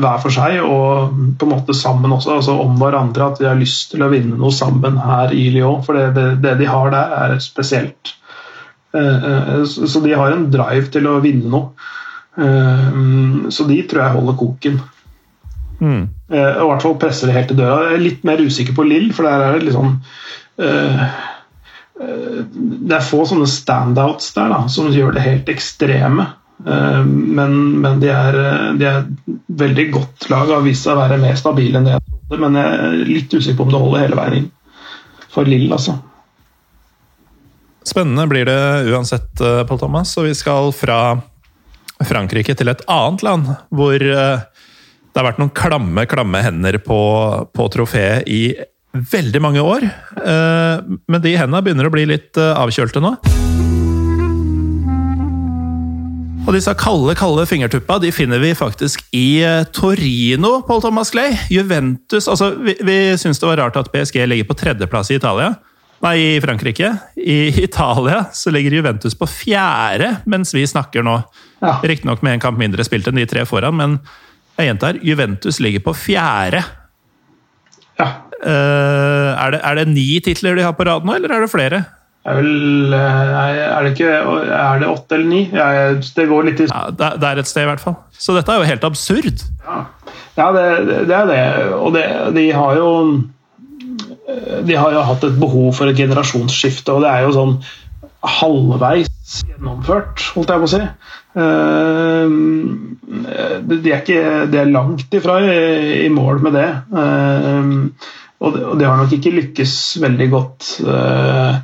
[0.00, 3.32] hver for seg og på en måte sammen også, altså om hverandre.
[3.32, 5.82] At de har lyst til å vinne noe sammen her i Lyon.
[5.86, 8.16] For det, det, det de har der, er spesielt.
[8.94, 11.72] Eh, eh, Så de har en drive til å vinne noe.
[12.36, 12.90] Eh,
[13.48, 14.80] Så de tror jeg holder koken.
[15.82, 16.02] Mm.
[16.32, 17.88] I hvert fall presser det helt til døra.
[17.90, 19.98] Jeg er litt mer usikker på Lill, for der er det liksom
[22.02, 26.26] Det er få sånne standouts der da, som gjør det helt ekstreme.
[26.64, 28.38] Men men de, er,
[28.78, 29.04] de er
[29.48, 32.40] veldig godt lag og har vist seg å være mer stabile enn det jeg trodde.
[32.46, 34.50] Men jeg er litt usikker på om det holder hele veien inn.
[35.34, 35.98] For Lill, altså.
[37.88, 38.58] Spennende blir det
[38.92, 40.14] uansett, Paul Pål Thomas.
[40.20, 40.98] Og vi skal fra
[42.06, 44.44] Frankrike til et annet land hvor eh,
[45.12, 47.00] det har vært noen klamme, klamme hender på,
[47.52, 48.54] på trofeet i
[48.92, 49.84] veldig mange år.
[50.16, 53.16] Eh, Men de hendene begynner å bli litt eh, avkjølte nå.
[56.42, 61.36] Og disse kalde, kalde fingertuppa de finner vi faktisk i eh, Torino, Paul Thomas Clay.
[61.52, 65.54] Juventus altså Vi, vi syns det var rart at PSG ligger på tredjeplass i Italia.
[66.02, 66.90] Nei, i Frankrike.
[67.16, 71.20] I Italia så ligger Juventus på fjerde mens vi snakker nå.
[71.62, 71.78] Ja.
[71.86, 73.98] Riktignok med en kamp mindre spilt enn de tre foran, men
[74.58, 76.64] jeg gjentar, Juventus ligger på fjerde.
[78.00, 78.12] ja.
[78.42, 81.50] Uh, er, det, er det ni titler de har på rad nå, eller er det
[81.52, 81.78] flere?
[82.26, 85.40] Er, vel, eh, er det ikke Er det åtte eller ni?
[85.50, 87.96] Jeg, det går litt i Ja, det, er et sted, i hvert fall.
[88.14, 89.42] Så dette er jo helt absurd.
[90.38, 90.66] Ja, det,
[91.10, 91.40] det er det.
[91.78, 92.90] Og det, de har jo
[94.66, 97.54] De har jo hatt et behov for et generasjonsskifte, og det er jo sånn
[98.22, 99.10] halvveis
[99.48, 100.82] gjennomført, holdt jeg på å si.
[101.42, 102.26] Eh,
[103.62, 104.22] De er, ikke,
[104.52, 106.68] de er langt ifra i, mål med det.
[107.02, 107.70] Eh,
[108.42, 109.72] Og de, har nok ikke lykkes
[110.02, 111.58] veldig godt eh,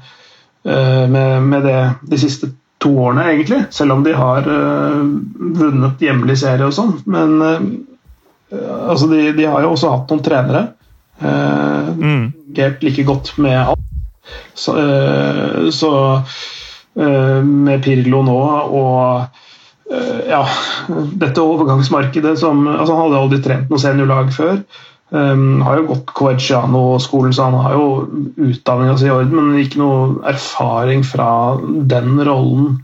[0.62, 3.64] eh, med, det de siste to årene, egentlig.
[3.74, 5.00] Selv om de har eh,
[5.58, 6.94] vunnet hjemlig serie og sånn.
[7.10, 7.34] Men
[8.54, 10.62] altså de, de har jo også hatt noen trenere.
[11.18, 12.28] Mm.
[12.48, 13.78] Fungert like godt med alt.
[14.54, 16.20] Så, øh, så
[16.96, 19.24] øh, med Pirlo nå og
[19.90, 20.44] øh, ja,
[21.20, 24.58] dette overgangsmarkedet som altså Han hadde aldri trent noe seniorlag før.
[25.10, 27.84] Um, har jo gått Coverciano-skolen, så han har jo
[28.36, 32.82] utdanninga si i orden, men ikke noe erfaring fra den rollen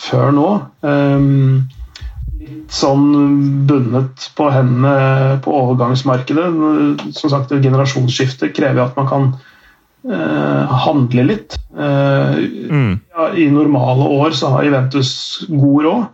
[0.00, 0.46] før nå.
[0.80, 1.66] Um,
[2.46, 3.04] litt sånn
[3.68, 6.48] bundet på hendene på overgangsmarkedet.
[7.16, 9.28] Som sagt, et generasjonsskifte krever at man kan
[10.08, 11.58] eh, handle litt.
[11.76, 12.36] Eh,
[12.66, 13.00] Mm.
[13.16, 16.04] ja, I normale år så har Juventus god råd.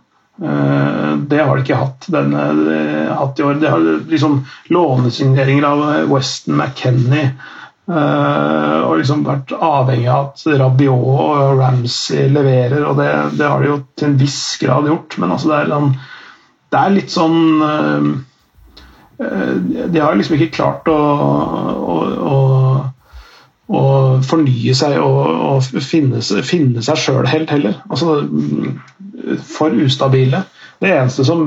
[0.43, 2.77] Eh, det har de ikke hatt, denne, de,
[3.13, 3.59] hatt i år.
[3.61, 3.79] Det har
[4.09, 7.29] liksom lånesigneringer av Weston McKenny.
[7.83, 13.59] Uh, og liksom vært avhengig av at Rabiot og Ramsey leverer, og det, det har
[13.59, 15.17] de jo til en viss grad gjort.
[15.19, 15.97] Men altså det, er, sånn-
[16.73, 18.07] det er litt sånn eh,
[19.21, 19.53] eh,
[19.93, 21.97] De har liksom ikke klart å, å,
[22.33, 22.39] å
[23.73, 23.83] å
[24.27, 27.77] fornye seg og, finne, finne seg sjøl helt heller.
[27.89, 28.19] Altså,
[29.47, 30.43] for ustabile.
[30.83, 31.45] Det eneste som,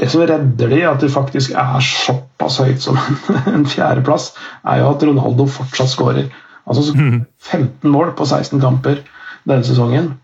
[0.00, 3.20] det som redder de, at de faktisk er såpass høyt som en,
[3.54, 4.32] en fjerdeplass,
[4.64, 6.30] er jo at Ronaldo fortsatt skårer.
[6.70, 9.02] Altså 15 mål på 16 kamper
[9.48, 10.14] denne sesongen.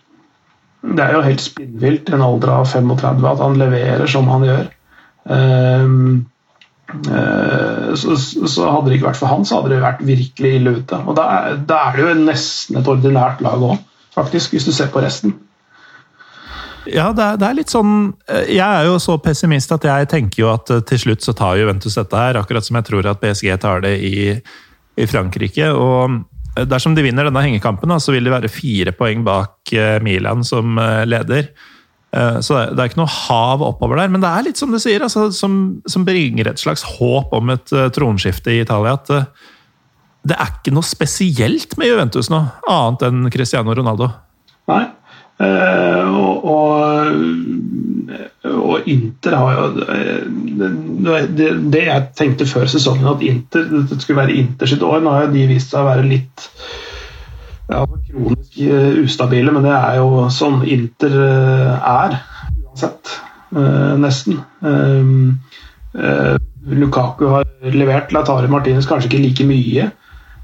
[0.83, 4.45] Det er jo helt spinnvilt i en alder av 35 at han leverer som han
[4.47, 4.67] gjør.
[5.27, 6.27] Um,
[7.09, 10.77] uh, så, så hadde det ikke vært for han, så hadde det vært virkelig ille
[10.79, 11.01] ute.
[11.03, 13.83] Og da er, da er det jo nesten et ordinært lag òg,
[14.15, 15.35] faktisk, hvis du ser på resten.
[16.87, 17.95] Ja, det er, det er litt sånn
[18.31, 21.35] eh, Jeg er jo så pessimist at jeg tenker jo at eh, til slutt så
[21.35, 24.17] tar Juventus dette her, akkurat som jeg tror at PSG tar det i,
[24.95, 25.73] i Frankrike.
[25.75, 26.21] Og
[26.65, 30.79] dersom de vinner denne hengekampen, så vil de være fire poeng bak eh, Milan som
[30.79, 31.51] eh, leder.
[32.17, 34.79] Eh, Så det er- ikke noe hav oppover der, men det er litt som du
[34.79, 38.95] sier, altså, som, som bringer et slags håp om et tronskifte i Italia.
[38.95, 39.07] At
[40.27, 44.09] det er ikke noe spesielt med Juventus nå, annet enn Cristiano Ronaldo.
[44.67, 44.87] Nei.
[45.37, 47.07] Eh, og, og,
[48.57, 50.23] og Inter har jo eh,
[51.37, 55.03] det, det, jeg tenkte før sesongen, at Inter, det skulle være Inter sitt år.
[55.05, 56.47] Nå har jo de vist seg å være litt
[57.69, 62.21] ja, kronisk eh, ustabile, men det er jo sånn Inter er
[62.65, 63.17] uansett.
[64.01, 64.41] nesten.
[66.67, 69.91] Lukaku har levert, Latari Martinez kanskje ikke like mye.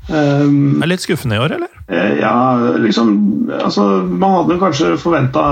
[0.08, 1.68] Um, Er det litt skuffende i år, eller?
[1.88, 3.12] Eh, Ja, liksom
[3.54, 5.44] altså, Man hadde kanskje forventa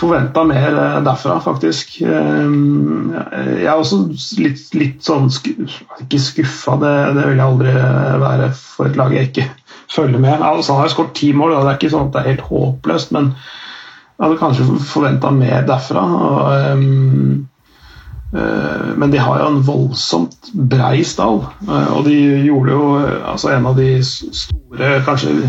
[0.00, 1.96] Forventa mer eh, derfra, faktisk.
[2.06, 2.52] Eh,
[3.58, 3.98] Jeg er også
[4.38, 7.74] litt, litt sånn Ikke skuffa, det, det vil jeg aldri
[8.22, 9.48] være for et lag jeg ikke
[9.90, 10.38] følger med.
[10.46, 12.46] Altså, han har skåret ti mål, og det er ikke sånn at det er helt
[12.46, 16.02] håpløst, men Jeg hadde kanskje forventa mer derfra.
[16.30, 17.48] Og, um,
[18.30, 21.40] men de har jo en voldsomt brei stall.
[21.66, 22.14] Uh, og de
[22.46, 22.84] gjorde jo
[23.26, 25.48] altså en av de store Kanskje i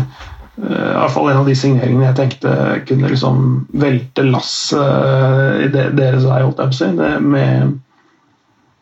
[0.62, 2.50] hvert fall en av de signeringene jeg tenkte
[2.86, 3.38] kunne liksom
[3.80, 6.90] velte lasset i deres vei, holdt jeg på å si,
[7.24, 7.72] med,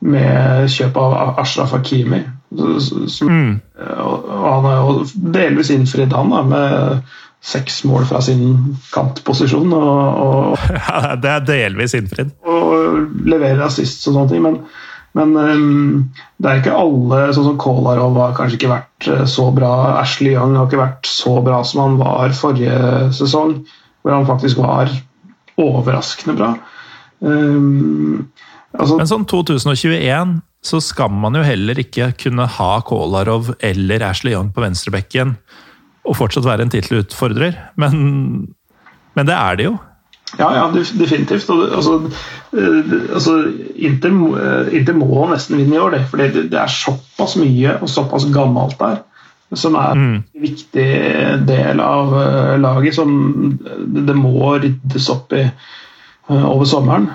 [0.02, 2.24] med kjøp av Ashraf Hakimi.
[2.50, 3.52] Som, mm.
[4.02, 5.04] Og han har jo
[5.36, 9.72] delvis innfridd, han, da, med seks mål fra sin kantposisjon.
[9.72, 12.32] Og, og, ja, det er delvis innfridd.
[12.44, 14.44] Og leverer assist og sånne ting.
[14.44, 14.58] Men,
[15.16, 16.02] men um,
[16.38, 19.72] det er ikke alle, sånn som Kolarov har kanskje ikke vært eh, så bra.
[20.02, 23.62] Ashley Young har ikke vært så bra som han var forrige sesong,
[24.04, 24.92] hvor han faktisk var
[25.60, 26.52] overraskende bra.
[27.20, 28.30] Um,
[28.76, 34.34] altså, men sånn 2021 så skal man jo heller ikke kunne ha Kolarov eller Ashley
[34.36, 35.38] Young på venstrebekken
[36.06, 37.56] og fortsatt være en tittelutfordrer.
[37.80, 37.94] Men,
[39.16, 39.76] men det er det jo.
[40.38, 40.66] Ja, ja,
[40.98, 41.50] definitivt.
[41.50, 42.10] Altså,
[42.52, 43.36] eh, altså,
[43.74, 46.04] Inter, eh, Inter, må nesten vinne i år, det.
[46.10, 49.02] For det, er såpass mye og såpass gammelt der.
[49.58, 50.18] Som er en mm.
[50.44, 50.90] viktig
[51.48, 53.10] del av eh, laget som
[54.06, 55.48] det må ryddes opp i
[56.30, 57.08] over sommeren.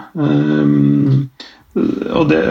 [2.11, 2.41] Og det,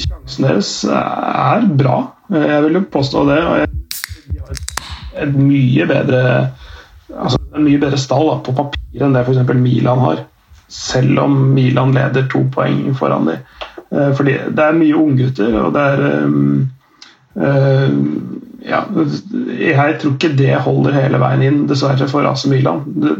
[0.00, 1.98] sjansen deres er bra.
[2.32, 3.42] Jeg vil jo påstå det.
[3.44, 3.66] og jeg
[4.46, 4.65] et
[5.32, 6.22] mye bedre
[7.14, 9.52] altså en mye bedre stall da, på papir enn det f.eks.
[9.60, 10.24] Milan har.
[10.72, 13.44] Selv om Milan leder to poeng foran dem.
[13.94, 16.64] Eh, fordi det er mye unggutter, og det er um,
[17.38, 17.92] uh,
[18.66, 18.80] ja,
[19.60, 22.82] Jeg tror ikke det holder hele veien inn, dessverre, for AC Milan.
[22.86, 23.14] Det,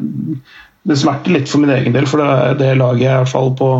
[0.86, 3.52] det smerter litt for min egen del, for det det laget jeg i hvert fall
[3.58, 3.70] på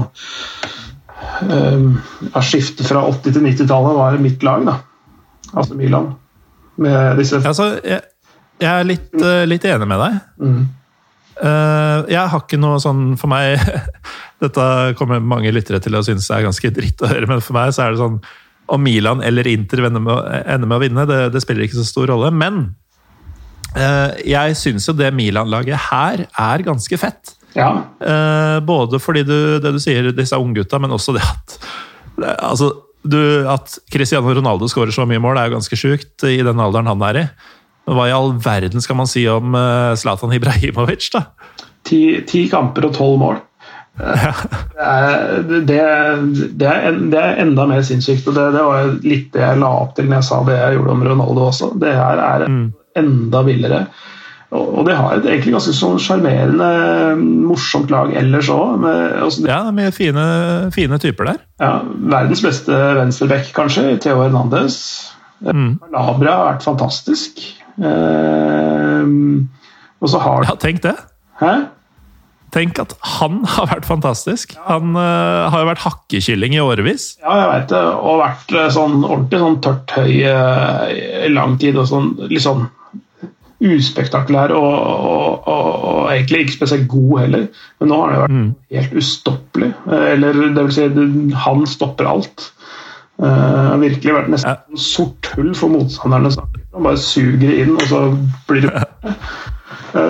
[1.51, 1.91] um,
[2.39, 4.79] skiftet fra 80- til 90-tallet, var mitt lag, da.
[5.57, 6.15] AC Milan
[6.83, 8.03] med disse altså, jeg,
[8.61, 10.19] jeg, er litt, uh, litt, enig med deg.
[10.41, 10.65] Mm.
[11.37, 13.61] Uh, jeg har ikke noe sånn For meg
[14.45, 14.63] Dette
[14.97, 17.85] kommer mange lyttere til å synes er ganske dritt å høre, men for meg så
[17.85, 18.19] er det sånn
[18.73, 21.85] om Milan eller Inter ender med, ender med å vinne, det, det, spiller ikke så
[21.87, 22.33] stor rolle.
[22.35, 22.57] Men
[23.77, 27.37] uh, jeg syns jo det Milan-laget her er ganske fett.
[27.57, 27.71] Ja.
[28.69, 31.55] både fordi du, det du sier, disse unggutta, men også det at
[32.45, 32.69] altså,
[33.11, 36.91] du, at Cristiano Ronaldo skårer så mye mål, er jo ganske sjukt i den alderen
[36.91, 37.27] han er i.
[37.87, 41.29] Hva i all verden skal man si om eh, Zlatan Ibrahimovic, da?
[41.87, 43.43] Ti, ti kamper og tolv mål.
[43.97, 44.33] Ja.
[44.77, 45.77] Det, det,
[46.61, 48.27] det, er, det, er, enda mer sinnssykt.
[48.29, 50.77] og det, det, var litt det jeg la opp til når jeg sa det jeg
[50.77, 51.71] gjorde om Ronaldo også.
[51.81, 52.67] Det her er mm.
[53.01, 53.81] enda villere.
[54.55, 56.69] Og de har et egentlig ganske sånn sjarmerende,
[57.19, 58.85] morsomt lag ellers òg.
[58.87, 60.27] Altså, ja, mye fine,
[60.75, 61.41] fine, typer der.
[61.63, 64.79] Ja, Verdens beste venstreback, kanskje, Theo Hernandez.
[65.43, 65.77] Mm.
[65.93, 67.43] Labra har vært fantastisk.
[67.77, 69.09] Eh,
[70.01, 70.95] og så har Ja, tenk det!
[71.43, 71.57] Hæ?
[72.55, 74.55] Tenk at han har vært fantastisk.
[74.69, 77.17] Han uh, har jo vært hakkekylling i årevis.
[77.25, 77.83] Ja, jeg veit det.
[77.99, 81.77] Og vært eh, sånn ordentlig sånn tørt høy i lang tid.
[81.83, 82.69] og sånn, litt sånn
[83.63, 87.47] uspektakulær og, og, og, og, egentlig ikke spesielt god heller.
[87.81, 88.51] Men nå har han jo vært mm.
[88.77, 89.71] helt ustoppelig.
[89.97, 90.89] Eller det vil si,
[91.47, 92.51] han stopper alt.
[93.17, 94.79] Uh, virkelig vært nesten ja.
[94.81, 96.29] sort hull for motstanderne.
[96.77, 98.01] Han bare suger inn, og så
[98.49, 99.15] blir det uh,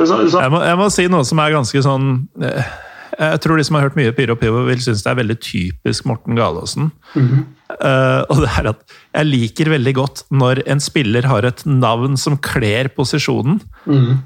[0.02, 0.40] så, så.
[0.40, 2.08] Jeg, må, jeg, må, si noe som er ganske sånn
[2.42, 2.72] uh,
[3.18, 6.06] jeg tror de som har hørt mye Pyro Pivo, vil synes det er veldig typisk
[6.08, 6.90] Morten Galaasen.
[7.14, 7.44] Mm -hmm.
[7.80, 8.80] uh, og det er at
[9.14, 13.60] jeg liker veldig godt når en spiller har et navn som kler posisjonen.
[13.86, 14.16] Mm -hmm.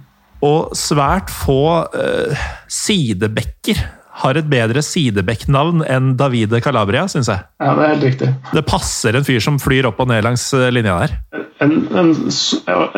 [0.43, 2.37] Og svært få uh,
[2.69, 7.45] sidebekker har et bedre sidebekknavn enn Davide Calabria, syns jeg.
[7.63, 8.33] Ja, Det er helt riktig.
[8.53, 11.19] Det passer en fyr som flyr opp og ned langs eh, linja der
[11.61, 12.13] en, en,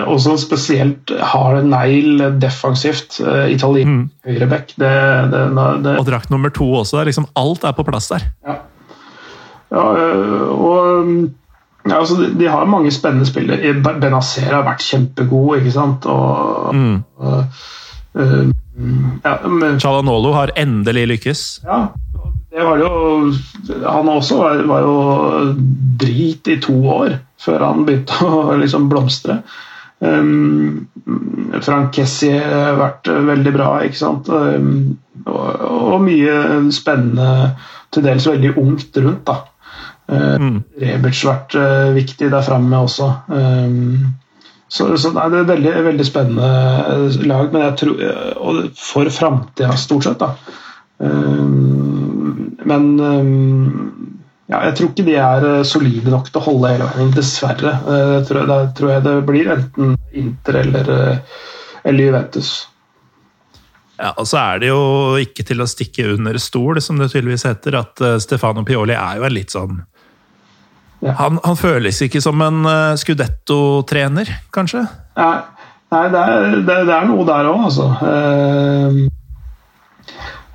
[0.06, 3.18] også spesielt hard negl defensivt.
[3.20, 4.02] Uh, Italien mm.
[4.28, 4.74] høyrebekk.
[4.78, 4.92] Det,
[5.32, 5.42] det,
[5.84, 7.00] det, og drakt nummer to også.
[7.00, 7.10] Der.
[7.10, 8.28] Liksom alt er på plass der.
[8.46, 8.58] Ja,
[9.74, 11.10] ja eh, og
[11.88, 13.74] ja, altså, de, de, har mange spennende spillere.
[13.82, 16.06] Benazer har vært kjempegod, ikke sant.
[16.06, 16.96] Og, mm.
[17.18, 17.38] og
[18.14, 18.52] uh,
[19.22, 21.42] ja, men, Chalanolo har endelig lykkes.
[21.66, 21.80] Ja,
[22.52, 23.32] det var jo
[23.86, 24.96] Han også var, var jo
[26.00, 29.40] drit i to år før han begynte å liksom blomstre.
[30.02, 30.88] Um,
[31.62, 34.30] Frank Kessie har vært veldig bra, ikke sant.
[34.30, 36.36] Um, og, og, mye
[36.74, 37.56] spennende,
[37.94, 39.24] til dels veldig ungt rundt.
[39.26, 39.40] da.
[40.10, 40.56] Uh, mm.
[40.82, 43.10] Reberts har vært uh, viktig der framme også.
[43.30, 44.12] Um,
[44.72, 48.04] så, så nei, det er et veldig, veldig spennende lag, men jeg tror,
[48.40, 50.22] og for framtida stort sett.
[50.22, 50.58] da.
[51.02, 52.86] Um, men
[54.52, 57.72] ja, jeg tror ikke de er eh, solide nok til å holde hele veien, dessverre.
[57.78, 61.40] Eh, det tror, jeg, tror jeg det blir enten Inter eller, eh,
[61.88, 62.50] eller Juventus.
[64.00, 64.82] Ja, og så er det jo
[65.22, 69.20] ikke til å stikke under stol, som det tydeligvis heter, at eh, Stefano Pioli er
[69.20, 69.80] jo en litt sånn
[71.02, 71.16] Ja.
[71.18, 74.84] han, han føles ikke som en uh, Scudetto-trener, kanskje?
[75.18, 75.34] Nei,
[75.90, 77.88] nei det, er, det, det er noe der òg, altså.
[77.98, 79.00] Uh,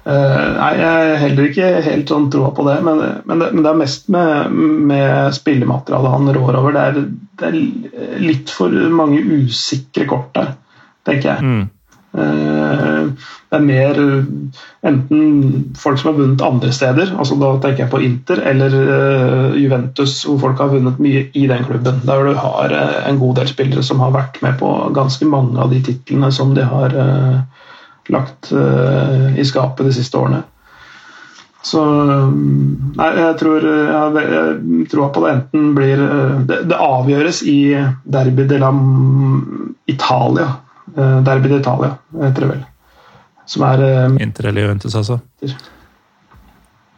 [0.08, 3.66] uh, nei, jeg har heller ikke helt sånn troa på det men, men det, men
[3.66, 4.56] det er mest med,
[4.94, 6.78] med spillematerialet han rår over.
[6.78, 7.02] Det er,
[7.42, 8.72] det er litt for
[9.02, 10.56] mange usikre kort der,
[11.08, 11.44] tenker jeg.
[11.44, 11.66] Mm.
[12.16, 13.10] Eh,
[13.48, 14.26] Det er mer eh,
[14.90, 15.22] enten
[15.80, 20.18] folk som har vunnet andre steder, altså da tenker jeg på Inter, eller eh, Juventus,
[20.28, 22.02] hvor folk har vunnet mye i den klubben.
[22.04, 25.56] Der du har eh, en god del spillere som har vært med på ganske mange
[25.64, 27.40] av de titlene som de har eh,
[28.12, 30.44] lagt eh, i skapet de siste årene.
[31.64, 31.82] Så
[32.98, 37.60] Nei, jeg tror, jeg, tror på det enten blir eh, Det, det avgjøres i
[38.04, 38.76] Derby de la
[39.88, 40.52] Italia.
[40.96, 42.64] Eh, Derby d'Italia, heter det vel.
[43.48, 45.20] Som er eh, Inter eller Juventus, altså.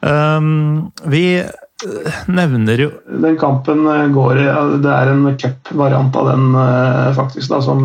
[0.01, 2.87] Um, vi eh, nevner jo
[3.19, 3.81] Den kampen
[4.13, 4.45] går i
[4.79, 6.53] Det er en cupvariant av den,
[7.17, 7.83] faktisk, da, som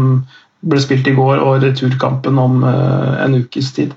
[0.65, 3.93] ble spilt i går, og returkampen om en ukes tid.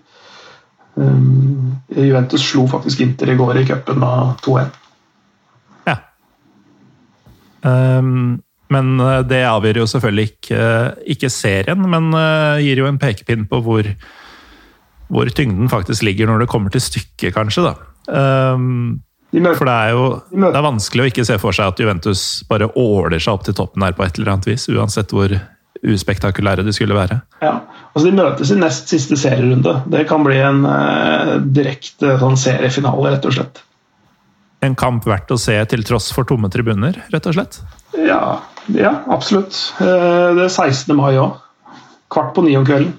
[0.98, 4.74] Um, Juventus slo faktisk Inter i går i cupen av 2-1.
[5.88, 5.96] Ja.
[7.62, 8.42] Um,
[8.74, 10.62] men eh, det avgjør jo selvfølgelig ikke,
[11.16, 13.90] ikke serien, men eh, gir jo en pekepinn på hvor,
[15.12, 17.70] hvor tyngden faktisk ligger når det kommer til stykket, kanskje.
[17.70, 17.76] da.
[19.36, 21.82] De for det er jo De det er vanskelig å ikke se for seg at
[21.82, 25.36] Juventus bare åler seg opp til toppen her på et eller annet vis, uansett hvor
[25.84, 27.20] uspektakulære de skulle være.
[27.42, 27.60] ja,
[27.94, 29.76] altså de møtes i nest siste serierunde.
[29.92, 33.62] Det kan bli en eh, direkte sånn seriefinale, rett og slett.
[34.66, 37.60] En kamp verdt å se til tross for tomme tribuner, rett og slett.
[38.02, 38.40] Ja,
[38.76, 39.58] ja absolutt.
[39.80, 40.96] Eh, det er 16.
[40.98, 41.38] mai òg.
[42.12, 42.96] Kvart på ni om kvelden.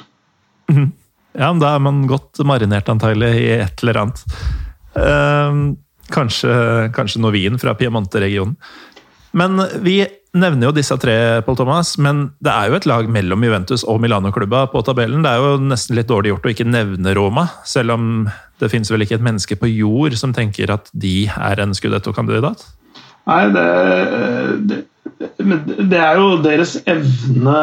[1.39, 4.23] Ja, men da er man godt marinert antagelig i et eller annet.
[4.99, 5.61] Ehm,
[6.13, 6.53] kanskje,
[6.97, 8.57] kanskje noe vin fra Piemonte-regionen.
[9.37, 10.01] Men vi
[10.39, 11.15] nevner jo disse tre,
[11.45, 15.23] Paul Thomas, men det er jo et lag mellom Juventus og Milano-klubba på tabellen.
[15.25, 18.11] Det er jo nesten litt dårlig gjort å ikke nevne Roma, selv om
[18.59, 22.65] det finnes vel ikke et menneske på jord som tenker at de er en Scudetto-kandidat?
[23.29, 23.67] Nei, det,
[24.69, 24.79] det,
[25.91, 27.57] det er jo deres evne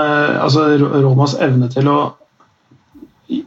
[0.44, 2.00] Altså Romas evne til å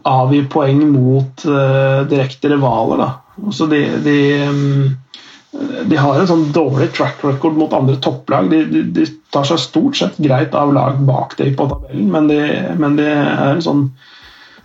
[0.09, 2.99] avgi poeng mot uh, direkte rivaler.
[2.99, 3.09] Da.
[3.45, 4.16] Altså de, de,
[4.51, 8.51] mm, de har en sånn dårlig track record mot andre topplag.
[8.51, 12.27] De, de, de tar seg stort sett greit av lag bak dem på tabellen, men
[12.31, 12.41] de,
[12.81, 13.85] men er en sånn,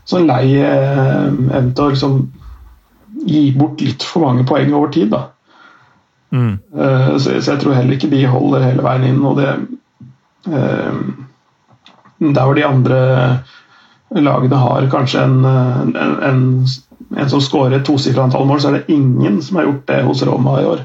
[0.09, 2.17] sånn lei eh, evne til å liksom
[3.29, 5.13] gi bort litt for mange poeng over tid.
[5.13, 5.27] da.
[6.33, 6.53] Mm.
[6.73, 9.21] Eh, Så, så jeg tror heller ikke de holder hele veien inn.
[9.25, 9.49] Og det
[10.49, 11.03] eh,
[12.23, 12.99] Der hvor de andre
[14.13, 16.41] lagene har kanskje en, en, en,
[17.17, 20.03] en som skårer et tosifra antall mål, så er det ingen som har gjort det
[20.05, 20.83] hos Roma i år.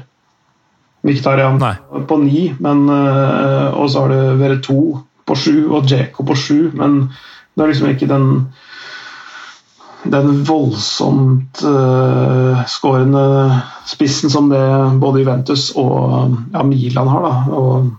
[1.05, 1.61] Viktarian
[2.09, 4.81] på ni, men, eh, og så har det vært to
[5.29, 7.05] på sju og Djeko på sju, men
[7.53, 8.25] det er liksom ikke den
[10.03, 13.23] den voldsomt uh, skårende
[13.89, 14.61] spissen som det
[15.01, 17.25] både Juventus og ja, Milan har.
[17.25, 17.57] Da.
[17.57, 17.89] Og,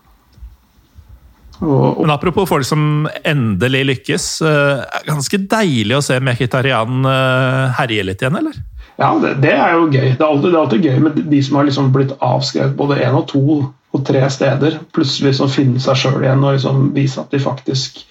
[1.61, 4.33] og, og Men apropos folk som endelig lykkes.
[4.41, 8.61] Uh, ganske deilig å se Mkhitarian uh, herje litt igjen, eller?
[9.01, 10.09] ja, det, det er jo gøy.
[10.13, 13.01] Det er, alltid, det er alltid gøy med de som har liksom blitt avskrevet både
[13.01, 13.45] én og to
[13.91, 14.77] og tre steder.
[14.95, 18.03] Plutselig liksom finne seg sjøl igjen og liksom vise at de faktisk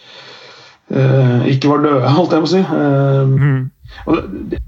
[0.89, 2.63] uh, ikke var døde, holdt jeg på å si.
[2.65, 3.69] Uh, og
[4.51, 4.59] det,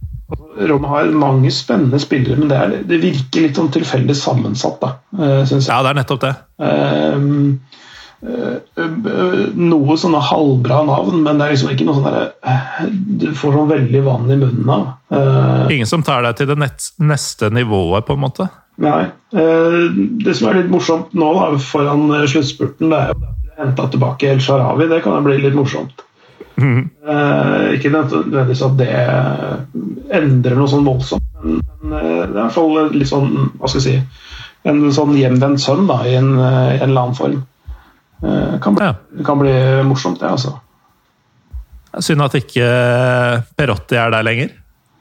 [0.68, 4.94] Roma har mange spennende spillere, men det, er, det virker litt sånn tilfeldig sammensatt, da,
[5.20, 5.72] uh, syns jeg.
[5.74, 6.34] Ja, det er nettopp det.
[6.62, 7.26] Eh,
[8.22, 12.84] eh, noe sånne halvbra navn, men det er liksom ikke noe sånn derre eh,
[13.24, 14.84] Du får sånn veldig vann i munnen av.
[15.10, 18.50] Eh, Ingen som tar deg til det neste nivået, på en måte.
[18.82, 19.08] nei.
[19.34, 19.82] Eh,
[20.26, 23.58] det som er litt morsomt nå, da, foran eh, sluttspurten, det er jo at de
[23.62, 24.90] henta tilbake El Sharawi.
[24.92, 26.06] Det kan jo bli litt morsomt.
[26.62, 28.90] Eh, ikke nødvendigvis at det
[30.16, 33.70] endrer noe sånn voldsomt, men, men eh, det er i hvert fall litt sånn Hva
[33.72, 37.18] skal jeg si En sånn hjemvendt sønn da, i en, eh, i en eller annen
[37.18, 37.40] form.
[38.22, 39.24] Uh, kan bli, Ja.
[39.26, 39.54] Kan bli
[39.88, 40.54] morsomt, det, altså.
[41.98, 42.68] Synd at ikke
[43.58, 44.52] Perotti er der lenger.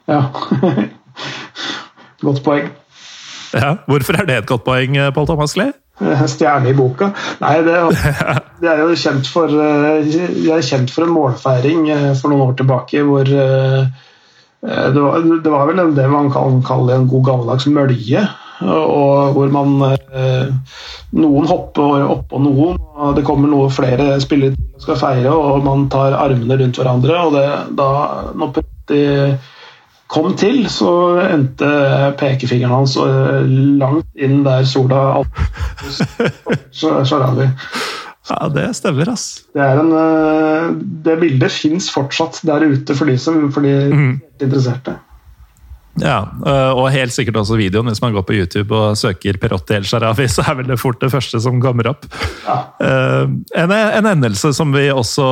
[0.09, 0.23] Ja.
[2.25, 2.71] Godt poeng.
[3.53, 5.75] Ja, Hvorfor er det et godt poeng, Pål Thomas Lie?
[5.99, 7.11] Stjerne i boka.
[7.41, 7.75] Nei, det,
[8.61, 12.47] det er jo kjent for eh, Jeg er kjent for en målfeiring eh, for noen
[12.49, 13.83] år tilbake hvor eh,
[14.61, 18.25] det var, det var vel det man kan kalle en god gammeldags mølje.
[18.61, 20.51] Og hvor man eh,
[21.17, 25.65] Noen hopper oppå noen, og det kommer noe flere spillere til og skal feire, og
[25.65, 27.17] man tar armene rundt hverandre.
[27.25, 27.89] og det, da,
[28.37, 29.37] Når Petti alltid
[30.11, 30.91] kom til, så
[31.23, 31.67] endte
[32.19, 33.45] pekefingeren hans eh,
[33.79, 35.21] langt inn der sola
[36.71, 37.49] Sharawi.
[38.31, 39.41] Ja, det stemmer, ass.
[39.51, 40.67] Det, er en, eh,
[41.03, 44.21] det bildet fins fortsatt der ute for de som for de Mm.
[44.39, 44.93] interesserte.
[45.99, 47.89] Ja, øh, og helt sikkert også videoen.
[47.89, 51.01] Hvis man går på YouTube og søker Perotti El Sharawi, så er vel det fort
[51.01, 52.05] det første som kommer opp.
[52.45, 52.61] Ja.
[53.57, 55.25] En, en endelse som vi også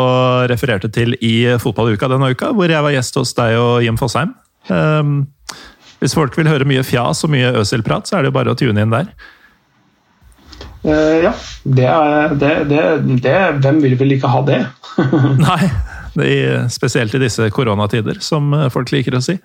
[0.52, 4.34] refererte til i fotballuka denne uka, hvor jeg var gjest hos deg og Jim Fosheim.
[4.70, 5.28] Um,
[6.00, 8.60] hvis folk vil høre mye fjas og mye Øsil-prat, så er det jo bare å
[8.60, 9.12] tune inn der.
[10.86, 11.34] Uh, ja.
[11.64, 12.84] Det er, det, det,
[13.26, 14.62] det, hvem vil vel ikke ha det?
[15.48, 15.60] Nei,
[16.16, 16.32] det
[16.74, 19.38] spesielt i disse koronatider, som folk liker å si.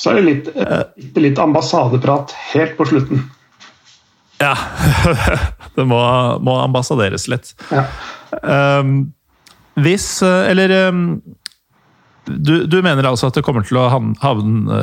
[0.00, 3.26] Så er det litt, litt, litt ambassadeprat helt på slutten.
[4.40, 4.54] Ja.
[5.76, 6.00] Det må,
[6.42, 7.52] må ambassaderes litt.
[7.70, 7.84] Ja.
[8.80, 9.12] Um,
[9.80, 11.20] hvis Eller um,
[12.26, 14.82] du, du, mener altså at det kommer til å han, havne,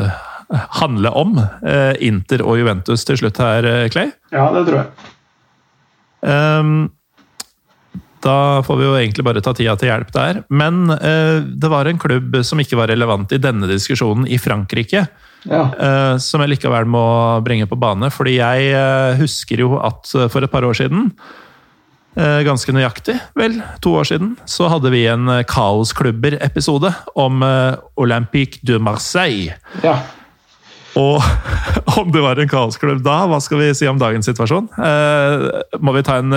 [0.79, 4.13] handle om eh, Inter og Juventus til slutt her, Clay?
[4.33, 5.13] Ja, det tror jeg.
[6.27, 6.89] Um,
[8.25, 10.41] da får vi jo egentlig bare ta tida til hjelp der.
[10.49, 15.05] Men uh, det var en klubb som ikke var relevant i denne diskusjonen i Frankrike.
[15.47, 15.63] Ja.
[15.77, 17.05] Uh, som jeg likevel må
[17.45, 18.09] bringe på bane.
[18.13, 21.11] Fordi jeg uh, husker jo at for et par år siden,
[22.17, 27.43] ganske nøyaktig, vel, to år siden, så hadde vi en Kaosklubber-episode om
[28.01, 29.53] Olympique de Marseille.
[29.83, 29.99] Ja.
[30.97, 31.21] Og
[31.99, 34.71] om det var en kaosklubb da, hva skal vi si om dagens situasjon?
[35.77, 36.33] må vi ta en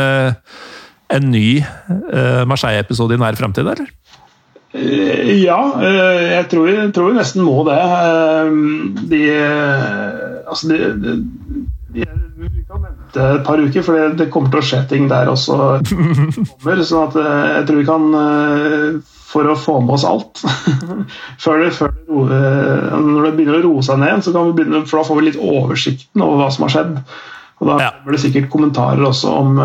[1.11, 1.61] en ny
[2.47, 3.89] Marseille-episode i nær framtid, eller?
[4.71, 6.69] Ja, jeg tror,
[7.09, 7.81] vi nesten må det.
[9.11, 9.23] de
[10.51, 11.15] Altså, de,
[11.93, 12.05] Vi
[12.69, 15.57] kan vente et par uker, for det, det, kommer til å skje ting der også.
[16.51, 18.07] Kommer, så at, jeg tror vi kan
[19.31, 20.43] For å få med oss alt
[21.45, 22.41] før det, før det
[23.07, 25.27] Når det begynner å roe seg ned, så kan vi begynne, for da får vi
[25.29, 26.97] litt oversikten over hva som har skjedd.
[27.61, 27.91] Og Da ja.
[28.05, 29.59] blir det sikkert kommentarer også om,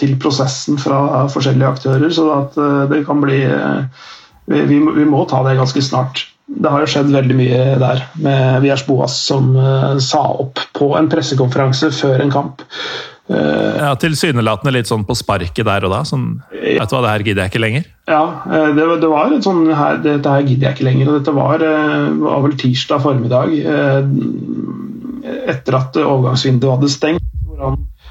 [0.00, 2.58] til prosessen fra forskjellige aktører, så at
[2.90, 3.44] det kan bli
[4.48, 6.24] vi, vi, vi, må ta det ganske snart.
[6.48, 9.52] Det har jo skjedd veldig mye der med Viers Boas som
[10.00, 12.62] sa opp på en pressekonferanse før en kamp.
[13.28, 16.00] ja, Tilsynelatende litt sånn på sparket der og da?
[16.08, 17.84] Sånn, vet du hva, det her gidder jeg ikke lenger?
[18.08, 21.10] Ja, det, det var et sånn her, dette her gidder jeg ikke lenger.
[21.10, 21.66] og Dette var,
[22.24, 23.52] var vel tirsdag formiddag
[25.52, 27.24] etter at overgangsvinduet hadde stengt.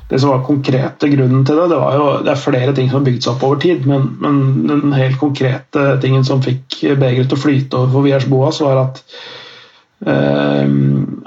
[0.09, 3.09] Det som var konkrete grunnen til det, det jo det er flere ting som har
[3.09, 4.37] bygd seg opp over tid, men, men,
[4.69, 8.79] den helt konkrete tingen som fikk begeret til å flyte over for Viers Boas, var
[8.85, 9.01] at
[10.07, 10.63] eh,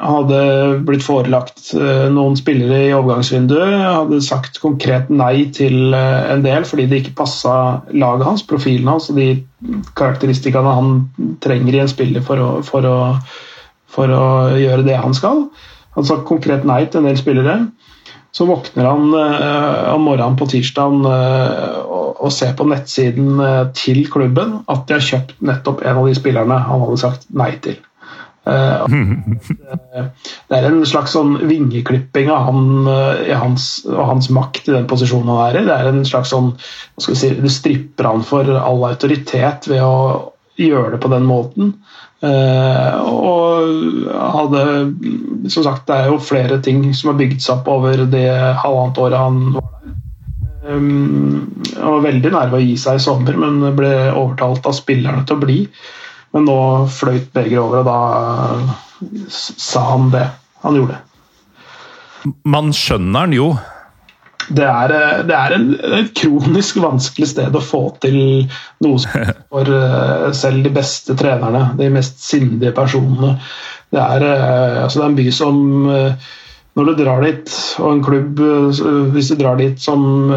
[0.01, 0.41] hadde
[0.89, 6.65] blitt forelagt eh, noen spillere i overgangsvinduet, hadde sagt konkret nei til eh, en del
[6.69, 7.55] fordi det ikke passa
[7.93, 9.29] laget hans, profilen hans og de
[9.99, 10.95] karakteristikkene han
[11.45, 12.97] trenger i en spiller for å, for å,
[13.93, 14.25] for å
[14.57, 15.51] gjøre det han skal.
[15.99, 17.61] Han sa konkret nei til en del spillere.
[18.33, 23.67] Så våkner han uh, om morgenen på tirsdag uh, og, og, ser på nettsiden uh,
[23.75, 27.53] til klubben at de har kjøpt nettopp en av de spillerne han hadde sagt nei
[27.65, 27.77] til.
[28.51, 28.57] det
[30.57, 32.89] er en slags sånn vingeklipping av han,
[33.37, 35.67] hans, og hans makt i den posisjonen han er i.
[35.69, 36.49] Det er en slags sånn,
[36.99, 41.75] si, Du stripper han for all autoritet ved å gjøre det på den måten.
[42.21, 44.63] Uh, og hadde
[45.49, 48.29] Som sagt, det er jo flere ting som har bygd seg opp over det
[48.61, 49.95] halvannet året han var der.
[50.69, 54.77] Um, han var veldig nær ved å gi seg i sommer, men ble overtalt av
[54.77, 55.59] spillerne til å bli.
[56.37, 56.61] Men nå
[56.93, 60.27] fløyt begeret over, og da sa han det.
[60.61, 61.03] Han gjorde det.
[62.45, 63.49] Man skjønner han jo
[64.49, 64.93] det er,
[65.29, 65.67] det er en,
[66.01, 68.17] et kronisk vanskelig sted å få til
[68.85, 69.73] noe for
[70.37, 73.37] selv de beste trenerne, de mest sindige personene.
[73.91, 74.25] Det er,
[74.85, 75.61] altså det er en by som
[76.79, 77.53] når du drar dit,
[77.83, 78.41] og en klubb
[79.13, 80.31] hvis du drar dit som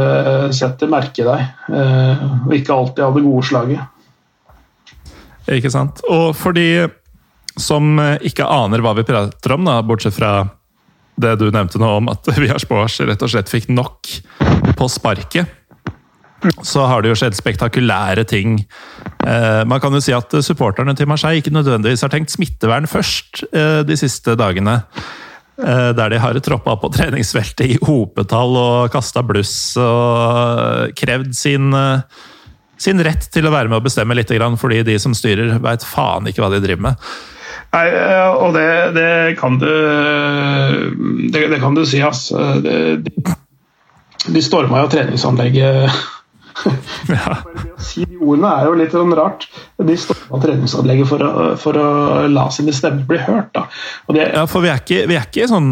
[0.51, 3.83] setter merke i deg, og ikke alltid har det gode slaget.
[5.53, 6.01] Ikke sant.
[6.09, 6.89] Og for de
[7.61, 10.33] som ikke aner hva vi prater om, da, bortsett fra
[11.19, 14.09] det du nevnte nå om at Vias Boas rett og slett fikk nok
[14.77, 15.59] på sparket,
[16.65, 18.57] så har det jo skjedd spektakulære ting.
[19.23, 23.45] Eh, man kan jo si at supporterne til Marseille ikke nødvendigvis har tenkt smittevern først
[23.53, 24.81] eh, de siste dagene.
[25.53, 31.71] Eh, der de har troppa på treningsfeltet i hopetall og kasta bluss og krevd sin,
[32.81, 36.27] sin rett til å være med å bestemme litt, fordi de som styrer, veit faen
[36.27, 37.07] ikke hva de driver med.
[37.73, 37.85] Nei,
[38.37, 39.09] og det, det
[39.39, 39.69] kan du
[41.33, 42.27] det, det, kan du si, ass.
[42.61, 43.05] De,
[44.29, 45.89] de storma jo treningsanlegget
[47.09, 47.39] Ja.
[47.41, 49.47] Det si de ordene er jo litt sånn rart.
[49.81, 51.87] De storma treningsanlegget for å, for å
[52.29, 53.57] la sine stemmer bli hørt.
[54.07, 55.71] Det, Ja, for vi er ikke, vi er ikke sånn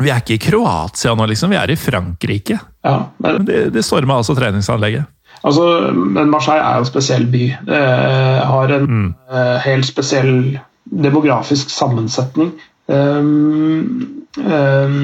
[0.00, 1.52] Vi er ikke i Kroatia nå, liksom.
[1.52, 2.58] Vi er i Frankrike.
[2.82, 5.04] ja, men, Men De, de storma altså treningsanlegget.
[5.44, 7.44] altså, men Marseille er jo en spesiell by.
[7.68, 10.58] Eh, har en eh, helt spesiell
[11.02, 12.54] demografisk sammensetning.
[12.86, 14.96] Um, um,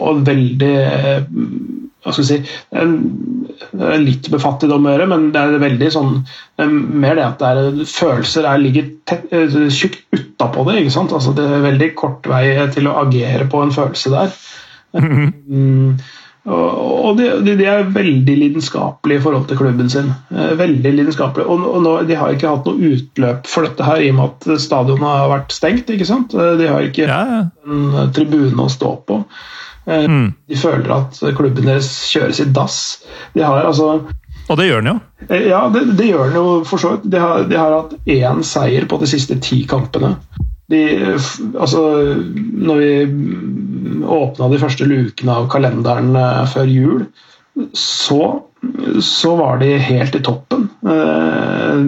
[0.00, 0.74] og veldig
[2.00, 2.38] hva skal vi si
[2.80, 2.94] en,
[4.00, 7.50] Litt med fattigdom å gjøre, men det er veldig sånn um, Mer det at det
[7.50, 10.78] er, følelser er, ligger tett, eh, tjukt utapå det.
[10.80, 11.12] ikke sant?
[11.16, 14.32] Altså, det er veldig kort vei til å agere på en følelse der.
[14.90, 20.08] Mm, og og de, de, er veldig lidenskapelige i forhold til klubben sin.
[20.32, 21.46] Eh, Veldig lidenskapelige.
[21.52, 24.30] Og, og nå, de har ikke hatt noe utløp for dette her, i og med
[24.30, 25.90] at stadionet har vært stengt.
[25.92, 26.32] ikke sant?
[26.34, 27.42] Eh, De har ikke Ja, ja.
[27.68, 29.20] en tribune å stå på.
[29.90, 30.32] Mm.
[30.48, 32.80] De føler at klubben deres kjøres i dass.
[33.34, 34.02] De har altså
[34.50, 34.98] Og det gjør den jo.
[35.28, 37.10] Eh, Ja, det, det gjør den jo for så vidt.
[37.12, 40.16] De har, de har hatt én seier på de siste ti kampene.
[40.70, 40.82] De,
[41.58, 41.82] altså,
[42.66, 42.90] når vi
[44.06, 47.02] åpna de første lukene av kalenderen eh, før jul,
[47.76, 48.20] så,
[49.02, 50.68] så var de helt i toppen.
[50.86, 51.82] Eh,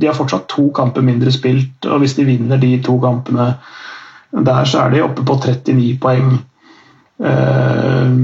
[0.00, 3.52] De har fortsatt to kamper mindre spilt, og hvis de vinner de to kampene
[4.34, 6.38] der, så er de oppe på 39 poeng.
[7.22, 8.14] Eh,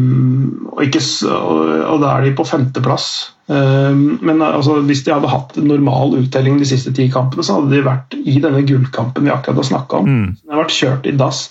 [0.70, 3.08] og, ikke, og, da er de på femteplass.
[3.50, 7.58] Eh, men altså, hvis de hadde hatt en normal uttelling de siste ti kampene, så
[7.58, 10.08] hadde de vært i denne gullkampen vi akkurat har snakka om.
[10.40, 11.48] De har vært kjørt i dass.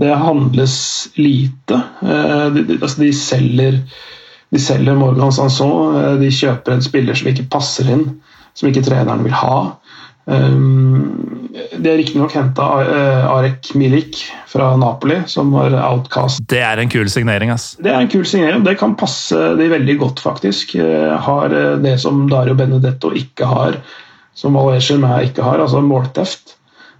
[0.00, 0.76] Det handles
[1.18, 1.80] lite.
[2.04, 3.82] Eh, de, de, altså, de selger
[4.54, 8.04] de selger Morgan Sanson, eh, de kjøper en spiller som ikke passer inn,
[8.56, 9.56] som ikke treneren vil ha.
[10.26, 11.46] Um,
[11.78, 12.64] de har riktignok henta
[13.30, 14.18] Arek Milik
[14.50, 16.40] fra Napoli, som var outcast.
[16.48, 17.74] Det er en kul signering, ass.
[17.82, 18.64] Det er en kul signering.
[18.66, 20.74] Det kan passe de veldig godt, faktisk.
[20.80, 23.80] Eh, Har eh, det som Dario Benedetto ikke har,
[24.36, 26.56] som Valais Germain ikke har, altså målteft.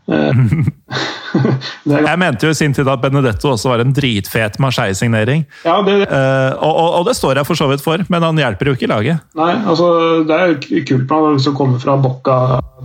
[1.87, 5.45] Det Jeg mente jo i sin tid at Benedetto også var en dritfet Marseille-signering.
[5.67, 8.39] ja, det, Eh, og, og, og det står jeg for så vidt for, men han
[8.41, 9.25] hjelper jo ikke laget.
[9.39, 9.89] Nei, altså
[10.29, 12.39] det er jo kult med han som kommer fra Bocca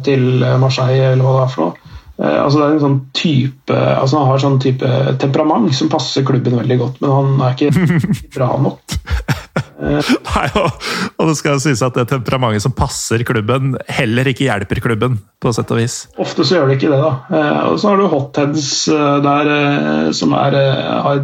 [0.05, 1.87] til eh, Marseille, eller hva det er for noe.
[2.21, 6.25] Uh, altså det er en sånn type altså Han har sånn type temperament som passer
[6.27, 8.03] klubben veldig godt, men han er ikke
[8.35, 8.97] bra nok.
[10.31, 10.83] Nei, og,
[11.17, 15.53] og det skal sies at det temperamentet som passer klubben, heller ikke hjelper klubben, på
[15.55, 15.97] sett og vis.
[16.21, 17.11] Ofte så gjør det ikke det, da.
[17.33, 20.57] Eh, og så har du hotheads eh, der eh, som er,
[21.07, 21.23] har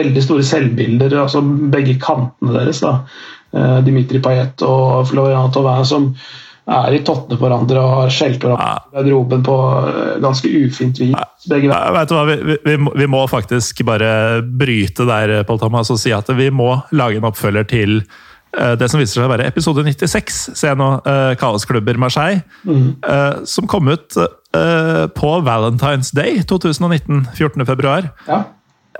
[0.00, 2.84] veldig store selvbilder, altså begge kantene deres.
[2.84, 2.98] da.
[3.82, 6.04] Dimitri Payet og Florian Tauvin som
[6.70, 9.56] er i tottene på hverandre og har skjelt hverandre i garderoben på
[9.90, 11.14] eh, ganske ufint vis.
[11.50, 16.30] Begge hva, vi, vi, vi, må, faktisk bare bryte der, Paul Thomas, og si at
[16.36, 20.40] vi må lage en oppfølger til eh, det som viser seg å være episode 96,
[20.60, 27.66] se nå, uh, Kaosklubber Marseille, eh, som kom ut eh, på Valentine's Day 2019, 14.
[27.66, 28.12] februar.
[28.30, 28.44] ja.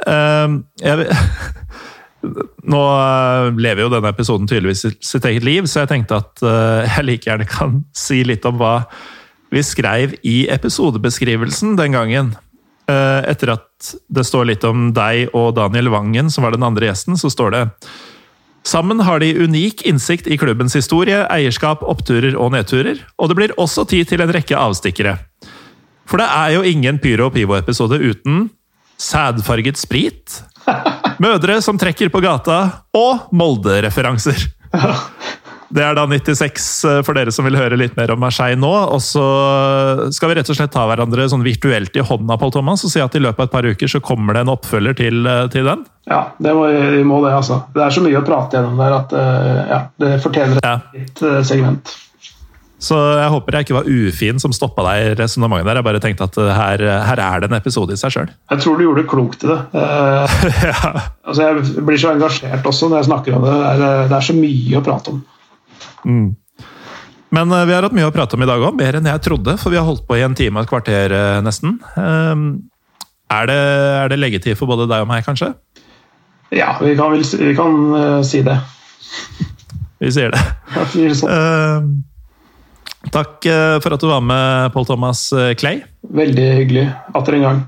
[0.09, 0.49] Eh,
[0.81, 1.07] jeg,
[2.21, 6.91] nå eh, lever jo denne episoden tydeligvis sitt eget liv, så jeg tenkte at eh,
[6.97, 8.75] jeg like gjerne kan si litt om hva
[9.51, 12.35] vi skrev i episodebeskrivelsen den gangen.
[12.91, 16.91] Eh, Etter at det står litt om deg og Daniel Wangen, som var den andre
[16.91, 17.65] gjesten, så står det
[18.69, 23.55] Sammen har de unik innsikt i klubbens historie, eierskap, oppturer og nedturer, og det blir
[23.57, 25.17] også tid til en rekke avstikkere.
[26.05, 28.51] For det er jo ingen Pyro og Pivo-episode uten
[29.01, 30.41] sædfarget sprit,
[31.25, 32.63] mødre som trekker på gata,
[32.97, 34.49] og Molde-referanser.
[35.71, 36.65] Det er da 96
[37.07, 38.71] for dere som vil høre litt mer om Marseille nå.
[38.91, 39.23] Og så
[40.11, 43.03] skal vi rett og slett ta hverandre sånn virtuelt i hånda Paul Thomas, og si
[43.03, 45.87] at i løpet av et par uker så kommer det en oppfølger til, til den.
[46.11, 46.67] ja, det må,
[46.97, 47.63] vi må det, altså.
[47.75, 51.43] Det er så mye å prate gjennom der at eh, ja, det fortjener et ja.
[51.47, 51.95] segment.
[52.81, 55.81] Så jeg håper jeg ikke var ufin som stoppa deg i resonnementet der.
[55.83, 58.31] Jeg bare tenkte at her, her er det en episode i seg sjøl.
[58.51, 59.59] Jeg tror du gjorde klokt i det.
[59.81, 60.93] Eh, ja.
[61.29, 63.53] altså jeg blir så engasjert også når jeg snakker om det.
[63.53, 65.21] Det er, det er så mye å prate om.
[67.31, 69.23] Men eh, vi har hatt mye å prate om i dag òg, mer enn jeg
[69.29, 69.55] trodde.
[69.61, 71.79] For vi har holdt på i en time og et kvarter eh, nesten.
[72.01, 72.51] Ehm,
[73.31, 73.59] Er det,
[74.01, 75.53] er det leggetid for både deg og meg, kanskje?
[76.51, 78.57] Ja, vi kan, vi kan eh, si det.
[80.03, 80.41] Vi sier det.
[80.75, 82.01] Ja, sier sånn.
[83.09, 85.81] Takk eh, for at du var med, Pål Thomas eh, Clay.
[86.05, 87.63] Veldig hyggelig atter en gang.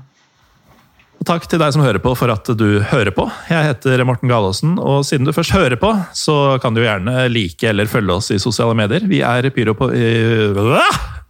[1.23, 3.25] Takk til deg som hører på for at du hører på.
[3.47, 7.69] Jeg heter Morten Galaasen, og siden du først hører på, så kan du gjerne like
[7.69, 9.07] eller følge oss i sosiale medier.
[9.07, 9.87] Vi er Pyro på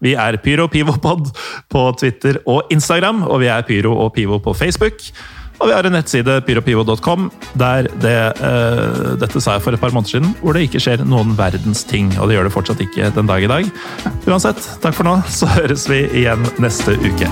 [0.03, 1.29] Vi er Pyro Pivopod
[1.71, 5.05] på Twitter og Instagram, og vi er Pyro og Pivo på Facebook.
[5.61, 9.93] Og vi har en nettside, pyropivo.com, der det uh, Dette sa jeg for et par
[9.95, 12.11] måneder siden, hvor det ikke skjer noen verdens ting.
[12.17, 13.71] Og det gjør det fortsatt ikke den dag i dag.
[14.27, 17.31] Uansett, takk for nå, så høres vi igjen neste uke.